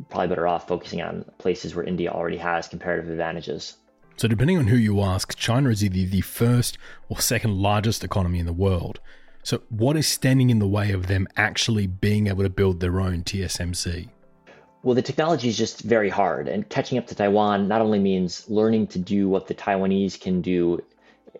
[0.09, 3.75] Probably better off focusing on places where India already has comparative advantages.
[4.17, 6.77] So, depending on who you ask, China is either the first
[7.09, 8.99] or second largest economy in the world.
[9.43, 12.99] So, what is standing in the way of them actually being able to build their
[12.99, 14.09] own TSMC?
[14.83, 18.49] Well, the technology is just very hard, and catching up to Taiwan not only means
[18.49, 20.83] learning to do what the Taiwanese can do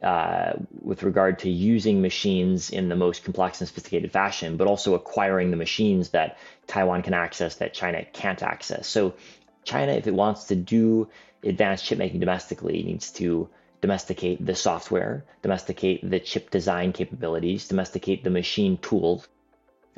[0.03, 4.93] uh, with regard to using machines in the most complex and sophisticated fashion, but also
[4.93, 6.37] acquiring the machines that
[6.67, 8.87] Taiwan can access that China can't access.
[8.87, 9.15] So,
[9.63, 11.07] China, if it wants to do
[11.43, 13.49] advanced chip making domestically, needs to
[13.81, 19.27] domesticate the software, domesticate the chip design capabilities, domesticate the machine tools,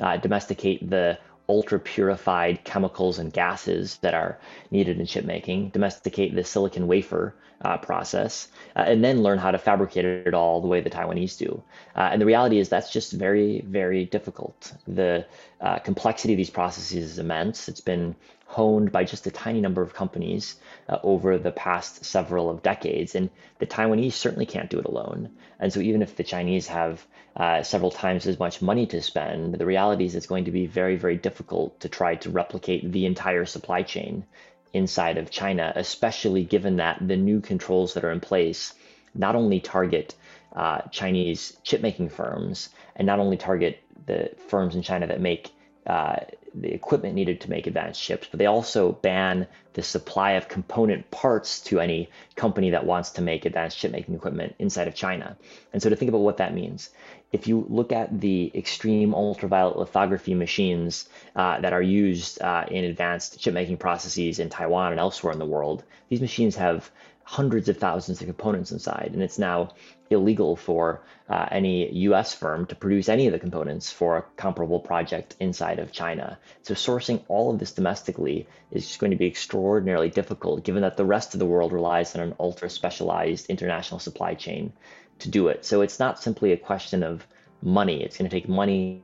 [0.00, 1.18] uh, domesticate the
[1.48, 4.38] ultra purified chemicals and gases that are
[4.70, 9.50] needed in chip making, domesticate the silicon wafer uh, process, uh, and then learn how
[9.50, 11.62] to fabricate it all the way the Taiwanese do.
[11.96, 14.72] Uh, and the reality is that's just very, very difficult.
[14.86, 15.26] The
[15.60, 17.68] uh, complexity of these processes is immense.
[17.68, 18.14] It's been
[18.54, 20.56] honed by just a tiny number of companies
[20.88, 23.14] uh, over the past several of decades.
[23.14, 23.28] And
[23.58, 25.30] the Taiwanese certainly can't do it alone.
[25.58, 27.04] And so even if the Chinese have
[27.36, 30.66] uh, several times as much money to spend, the reality is it's going to be
[30.66, 34.24] very, very difficult to try to replicate the entire supply chain
[34.72, 38.74] inside of China, especially given that the new controls that are in place
[39.14, 40.14] not only target
[40.54, 45.50] uh, Chinese chip making firms and not only target the firms in China that make
[45.86, 46.16] uh,
[46.54, 51.10] the equipment needed to make advanced chips, but they also ban the supply of component
[51.10, 55.36] parts to any company that wants to make advanced chip making equipment inside of China.
[55.72, 56.90] And so to think about what that means,
[57.32, 62.84] if you look at the extreme ultraviolet lithography machines uh, that are used uh, in
[62.84, 66.90] advanced chip making processes in Taiwan and elsewhere in the world, these machines have
[67.24, 69.70] hundreds of thousands of components inside, and it's now
[70.10, 74.80] illegal for uh, any US firm to produce any of the components for a comparable
[74.80, 76.38] project inside of China.
[76.62, 80.96] So, sourcing all of this domestically is just going to be extraordinarily difficult given that
[80.96, 84.72] the rest of the world relies on an ultra specialized international supply chain
[85.20, 85.64] to do it.
[85.64, 87.26] So, it's not simply a question of
[87.62, 89.02] money, it's going to take money,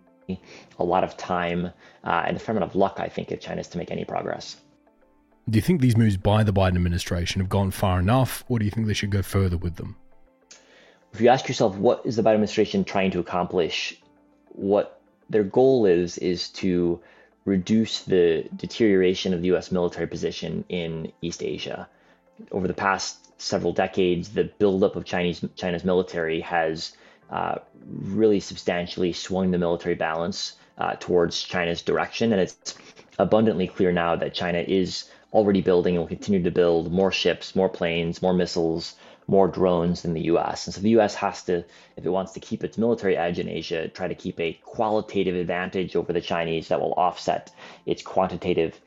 [0.79, 1.67] a lot of time,
[2.05, 4.05] uh, and a fair amount of luck, I think, if China is to make any
[4.05, 4.57] progress.
[5.49, 8.65] Do you think these moves by the Biden administration have gone far enough, or do
[8.65, 9.97] you think they should go further with them?
[11.13, 14.01] If you ask yourself, what is the Biden administration trying to accomplish?
[14.49, 17.01] What their goal is, is to
[17.45, 19.73] reduce the deterioration of the U.S.
[19.73, 21.89] military position in East Asia.
[22.53, 26.93] Over the past several decades, the buildup of Chinese China's military has
[27.31, 27.57] uh,
[27.87, 32.75] really substantially swung the military balance uh, towards China's direction, and it's
[33.19, 37.55] abundantly clear now that China is already building and will continue to build more ships,
[37.55, 38.97] more planes, more missiles,
[39.31, 40.67] more drones than the US.
[40.67, 41.65] And so the US has to,
[41.97, 45.37] if it wants to keep its military edge in Asia, try to keep a qualitative
[45.37, 47.53] advantage over the Chinese that will offset
[47.87, 48.79] its quantitative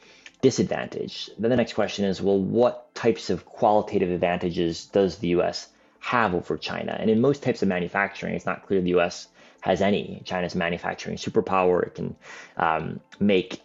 [0.42, 1.30] disadvantage.
[1.40, 6.36] Then the next question is well, what types of qualitative advantages does the US have
[6.36, 6.96] over China?
[7.00, 9.30] And in most types of manufacturing, it's not clear the US
[9.62, 10.22] has any.
[10.26, 11.84] China's manufacturing superpower.
[11.88, 12.16] It can
[12.58, 13.62] um, make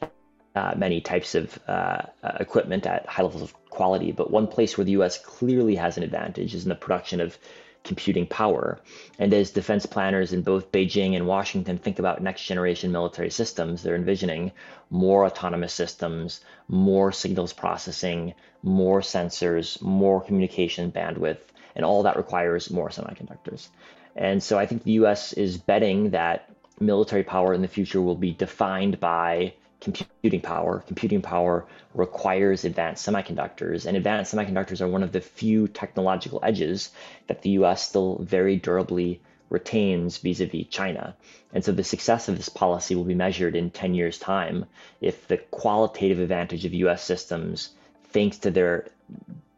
[0.59, 4.11] uh, many types of uh, uh, equipment at high levels of quality.
[4.11, 7.39] But one place where the US clearly has an advantage is in the production of
[7.85, 8.81] computing power.
[9.21, 13.83] And as defense planners in both Beijing and Washington think about next generation military systems,
[13.83, 14.51] they're envisioning
[14.91, 21.39] more autonomous systems, more signals processing, more sensors, more communication bandwidth,
[21.77, 23.69] and all that requires more semiconductors.
[24.17, 28.17] And so I think the US is betting that military power in the future will
[28.17, 30.83] be defined by computing power.
[30.87, 36.91] Computing power requires advanced semiconductors, and advanced semiconductors are one of the few technological edges
[37.27, 41.17] that the US still very durably retains vis a vis China.
[41.53, 44.67] And so the success of this policy will be measured in 10 years' time
[45.01, 47.71] if the qualitative advantage of US systems,
[48.11, 48.89] thanks to their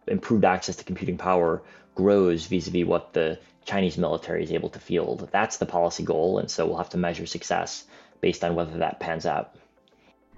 [0.06, 1.62] improved access to computing power,
[1.94, 5.28] grows vis a vis what the Chinese military is able to field.
[5.32, 7.84] That's the policy goal, and so we'll have to measure success
[8.20, 9.54] based on whether that pans out.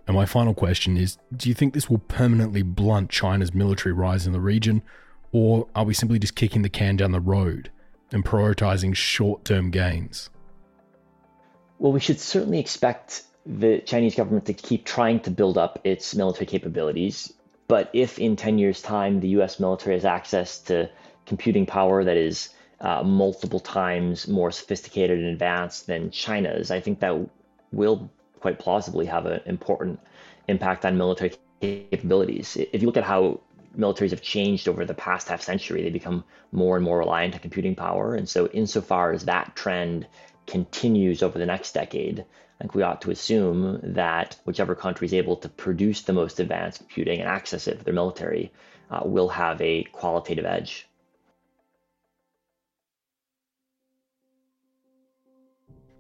[0.07, 4.27] And my final question is Do you think this will permanently blunt China's military rise
[4.27, 4.83] in the region,
[5.31, 7.71] or are we simply just kicking the can down the road
[8.11, 10.31] and prioritizing short term gains?
[11.79, 16.15] Well, we should certainly expect the Chinese government to keep trying to build up its
[16.15, 17.33] military capabilities.
[17.67, 20.91] But if in 10 years' time the US military has access to
[21.27, 22.51] computing power that is
[22.81, 27.19] uh, multiple times more sophisticated and advanced than China's, I think that
[27.73, 28.11] will
[28.43, 29.99] quite plausibly have an important
[30.49, 32.57] impact on military capabilities.
[32.57, 33.41] If you look at how
[33.79, 37.41] militaries have changed over the past half century, they become more and more reliant on
[37.41, 38.15] computing power.
[38.15, 40.07] And so, insofar as that trend
[40.47, 45.15] continues over the next decade, I think we ought to assume that whichever country is
[45.15, 48.53] able to produce the most advanced computing and access it for their military
[48.91, 50.89] uh, will have a qualitative edge.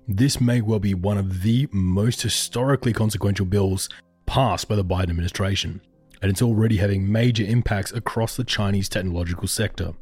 [0.08, 3.88] This may well be one of the most historically consequential bills
[4.26, 5.80] passed by the Biden administration,
[6.20, 9.92] and it's already having major impacts across the Chinese technological sector,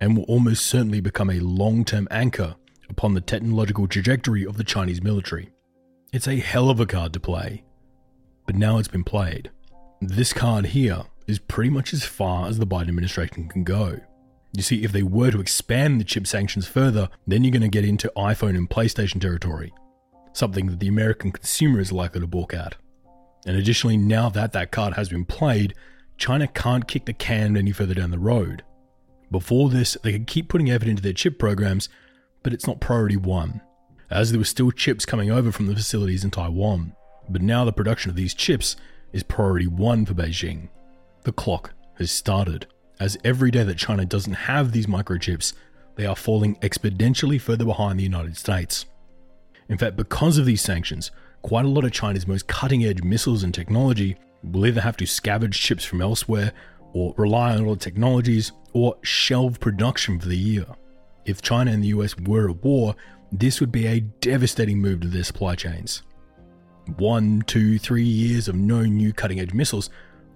[0.00, 2.54] and will almost certainly become a long term anchor
[2.88, 5.50] upon the technological trajectory of the Chinese military.
[6.12, 7.64] It's a hell of a card to play,
[8.46, 9.50] but now it's been played.
[10.00, 13.98] This card here is pretty much as far as the Biden administration can go.
[14.52, 17.68] You see, if they were to expand the chip sanctions further, then you're going to
[17.68, 19.72] get into iPhone and PlayStation territory,
[20.32, 22.76] something that the American consumer is likely to balk at.
[23.46, 25.74] And additionally, now that that card has been played,
[26.16, 28.62] China can't kick the can any further down the road.
[29.30, 31.88] Before this, they could keep putting effort into their chip programs,
[32.42, 33.60] but it's not priority one,
[34.10, 36.94] as there were still chips coming over from the facilities in Taiwan.
[37.28, 38.76] But now the production of these chips
[39.12, 40.70] is priority one for Beijing.
[41.24, 42.66] The clock has started,
[43.00, 45.52] as every day that China doesn't have these microchips,
[45.96, 48.86] they are falling exponentially further behind the United States.
[49.68, 51.10] In fact, because of these sanctions,
[51.42, 55.04] quite a lot of China's most cutting edge missiles and technology will either have to
[55.04, 56.52] scavenge chips from elsewhere,
[56.92, 60.66] or rely on other technologies, or shelve production for the year.
[61.26, 62.94] If China and the US were at war,
[63.30, 66.02] this would be a devastating move to their supply chains.
[66.96, 69.90] One, two, three years of no new cutting edge missiles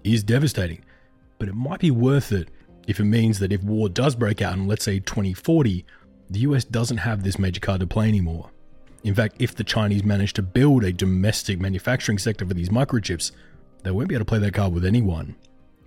[0.05, 0.85] is devastating,
[1.43, 2.51] but it might be worth it
[2.87, 5.85] if it means that if war does break out in, let's say, 2040,
[6.31, 8.53] the US doesn't have this major card to play anymore.
[9.03, 13.33] In fact, if the Chinese manage to build a domestic manufacturing sector for these microchips,
[13.83, 15.35] they won't be able to play that card with anyone.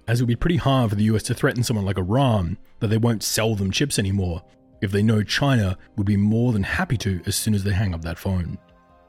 [0.10, 2.90] As it would be pretty hard for the US to threaten someone like Iran that
[2.90, 4.44] they won't sell them chips anymore
[4.82, 7.94] if they know China would be more than happy to as soon as they hang
[7.94, 8.58] up that phone.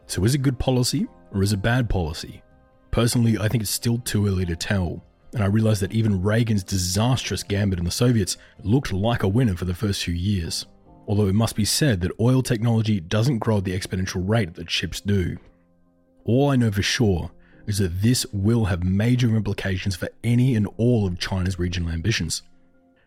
[0.07, 2.41] So, is it good policy or is it bad policy?
[2.93, 5.03] Personally, I think it's still too early to tell,
[5.37, 9.55] and I realize that even Reagan's disastrous gambit in the Soviets looked like a winner
[9.55, 10.65] for the first few years.
[11.07, 14.69] Although it must be said that oil technology doesn't grow at the exponential rate that
[14.69, 15.37] chips do.
[16.25, 17.31] All I know for sure
[17.67, 22.41] is that this will have major implications for any and all of China's regional ambitions,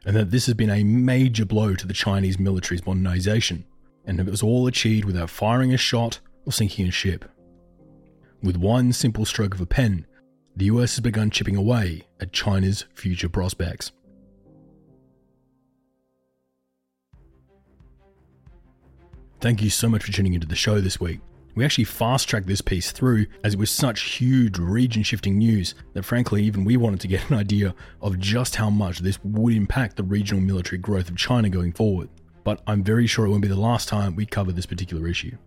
[0.05, 3.65] and that this has been a major blow to the Chinese military's modernization,
[4.05, 7.25] and it was all achieved without firing a shot or sinking a ship.
[8.43, 10.05] With one simple stroke of a pen,
[10.55, 13.91] the US has begun chipping away at China's future prospects.
[19.41, 21.21] Thank you so much for tuning into the show this week.
[21.55, 25.75] We actually fast tracked this piece through as it was such huge region shifting news
[25.93, 29.53] that, frankly, even we wanted to get an idea of just how much this would
[29.53, 32.09] impact the regional military growth of China going forward.
[32.43, 35.37] But I'm very sure it won't be the last time we cover this particular issue.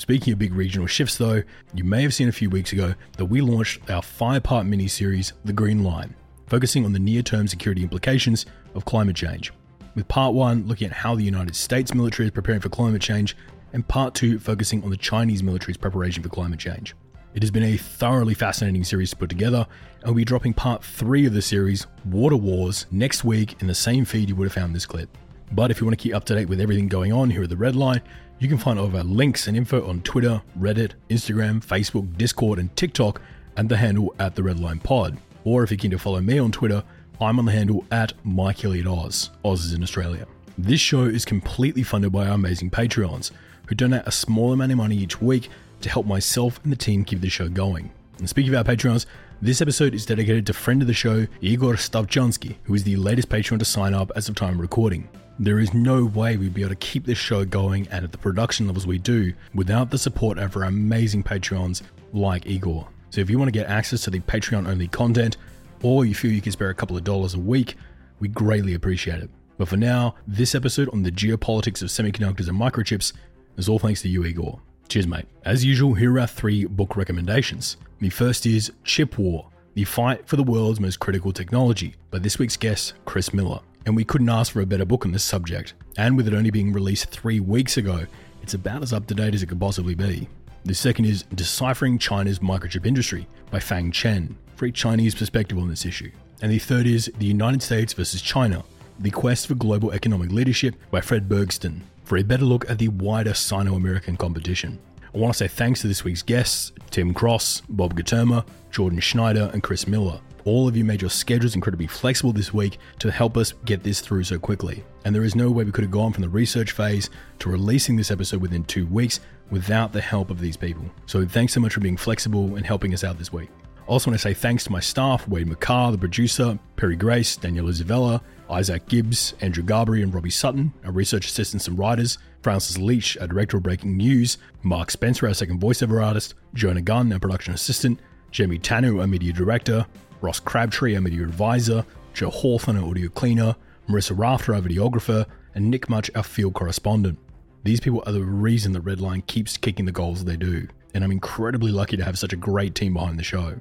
[0.00, 1.42] Speaking of big regional shifts, though,
[1.74, 4.88] you may have seen a few weeks ago that we launched our five part mini
[4.88, 6.14] series, The Green Line,
[6.46, 9.52] focusing on the near term security implications of climate change.
[9.94, 13.36] With part one looking at how the United States military is preparing for climate change,
[13.74, 16.96] and part two focusing on the Chinese military's preparation for climate change.
[17.34, 19.66] It has been a thoroughly fascinating series to put together,
[19.98, 23.74] and we'll be dropping part three of the series, Water Wars, next week in the
[23.74, 25.14] same feed you would have found this clip.
[25.52, 27.50] But if you want to keep up to date with everything going on here at
[27.50, 28.00] the Red Line,
[28.40, 32.58] you can find all of our links and info on Twitter, Reddit, Instagram, Facebook, Discord,
[32.58, 33.20] and TikTok
[33.58, 35.18] at the handle at the Redline Pod.
[35.44, 36.82] Or if you're keen to follow me on Twitter,
[37.20, 39.28] I'm on the handle at Mike Hilliard Oz.
[39.44, 40.26] Oz is in Australia.
[40.56, 43.30] This show is completely funded by our amazing Patreons,
[43.66, 45.50] who donate a small amount of money each week
[45.82, 47.90] to help myself and the team keep the show going.
[48.18, 49.04] And speaking of our Patreons,
[49.42, 53.30] this episode is dedicated to friend of the show, Igor Stavchansky, who is the latest
[53.30, 55.08] Patreon to sign up as of time recording.
[55.38, 58.18] There is no way we'd be able to keep this show going and at the
[58.18, 61.80] production levels we do without the support of our amazing Patreons
[62.12, 62.86] like Igor.
[63.08, 65.38] So if you want to get access to the Patreon only content,
[65.82, 67.76] or you feel you can spare a couple of dollars a week,
[68.18, 69.30] we greatly appreciate it.
[69.56, 73.14] But for now, this episode on the geopolitics of semiconductors and microchips
[73.56, 74.60] is all thanks to you, Igor.
[74.90, 75.26] Cheers, mate.
[75.46, 77.78] As usual, here are our three book recommendations.
[78.00, 82.38] The first is Chip War, the fight for the world's most critical technology, by this
[82.38, 85.74] week's guest, Chris Miller and we couldn't ask for a better book on this subject.
[85.96, 88.06] And with it only being released three weeks ago,
[88.42, 90.28] it's about as up to date as it could possibly be.
[90.64, 95.68] The second is Deciphering China's Microchip Industry by Fang Chen, for a Chinese perspective on
[95.68, 96.10] this issue.
[96.42, 98.64] And the third is The United States versus China
[98.98, 102.88] The Quest for Global Economic Leadership by Fred Bergsten, for a better look at the
[102.88, 104.78] wider Sino American competition.
[105.12, 109.50] I want to say thanks to this week's guests Tim Cross, Bob Guterma, Jordan Schneider,
[109.52, 110.20] and Chris Miller.
[110.44, 114.00] All of you made your schedules incredibly flexible this week to help us get this
[114.00, 114.84] through so quickly.
[115.04, 117.10] And there is no way we could have gone from the research phase
[117.40, 119.20] to releasing this episode within two weeks
[119.50, 120.84] without the help of these people.
[121.06, 123.50] So thanks so much for being flexible and helping us out this week.
[123.90, 127.68] Also, want to say thanks to my staff Wade McCarr, the producer, Perry Grace, Daniel
[127.68, 133.18] Isabella, Isaac Gibbs, Andrew Garbery, and Robbie Sutton, our research assistants and writers, Francis Leach,
[133.18, 137.52] our director of breaking news, Mark Spencer, our second voiceover artist, Jonah Gunn, our production
[137.52, 137.98] assistant,
[138.30, 139.84] Jamie Tanu, our media director,
[140.20, 141.84] Ross Crabtree, our media advisor,
[142.14, 143.56] Joe Hawthorne, our audio cleaner,
[143.88, 145.26] Marissa Rafter, our videographer,
[145.56, 147.18] and Nick Much, our field correspondent.
[147.64, 151.10] These people are the reason that Redline keeps kicking the goals they do, and I'm
[151.10, 153.60] incredibly lucky to have such a great team behind the show.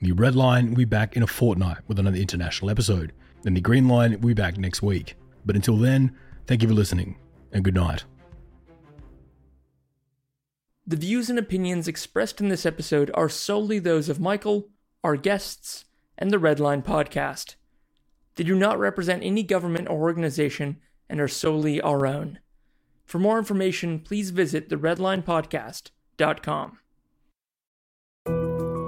[0.00, 3.12] The Red Line will be back in a fortnight with another international episode,
[3.44, 5.16] and the Green Line will be back next week.
[5.44, 6.16] But until then,
[6.46, 7.18] thank you for listening,
[7.52, 8.04] and good night.
[10.86, 14.70] The views and opinions expressed in this episode are solely those of Michael,
[15.04, 15.84] our guests,
[16.16, 17.56] and the Redline podcast.
[18.36, 20.78] They do not represent any government or organization
[21.08, 22.38] and are solely our own.
[23.04, 26.78] For more information, please visit the redlinepodcast.com.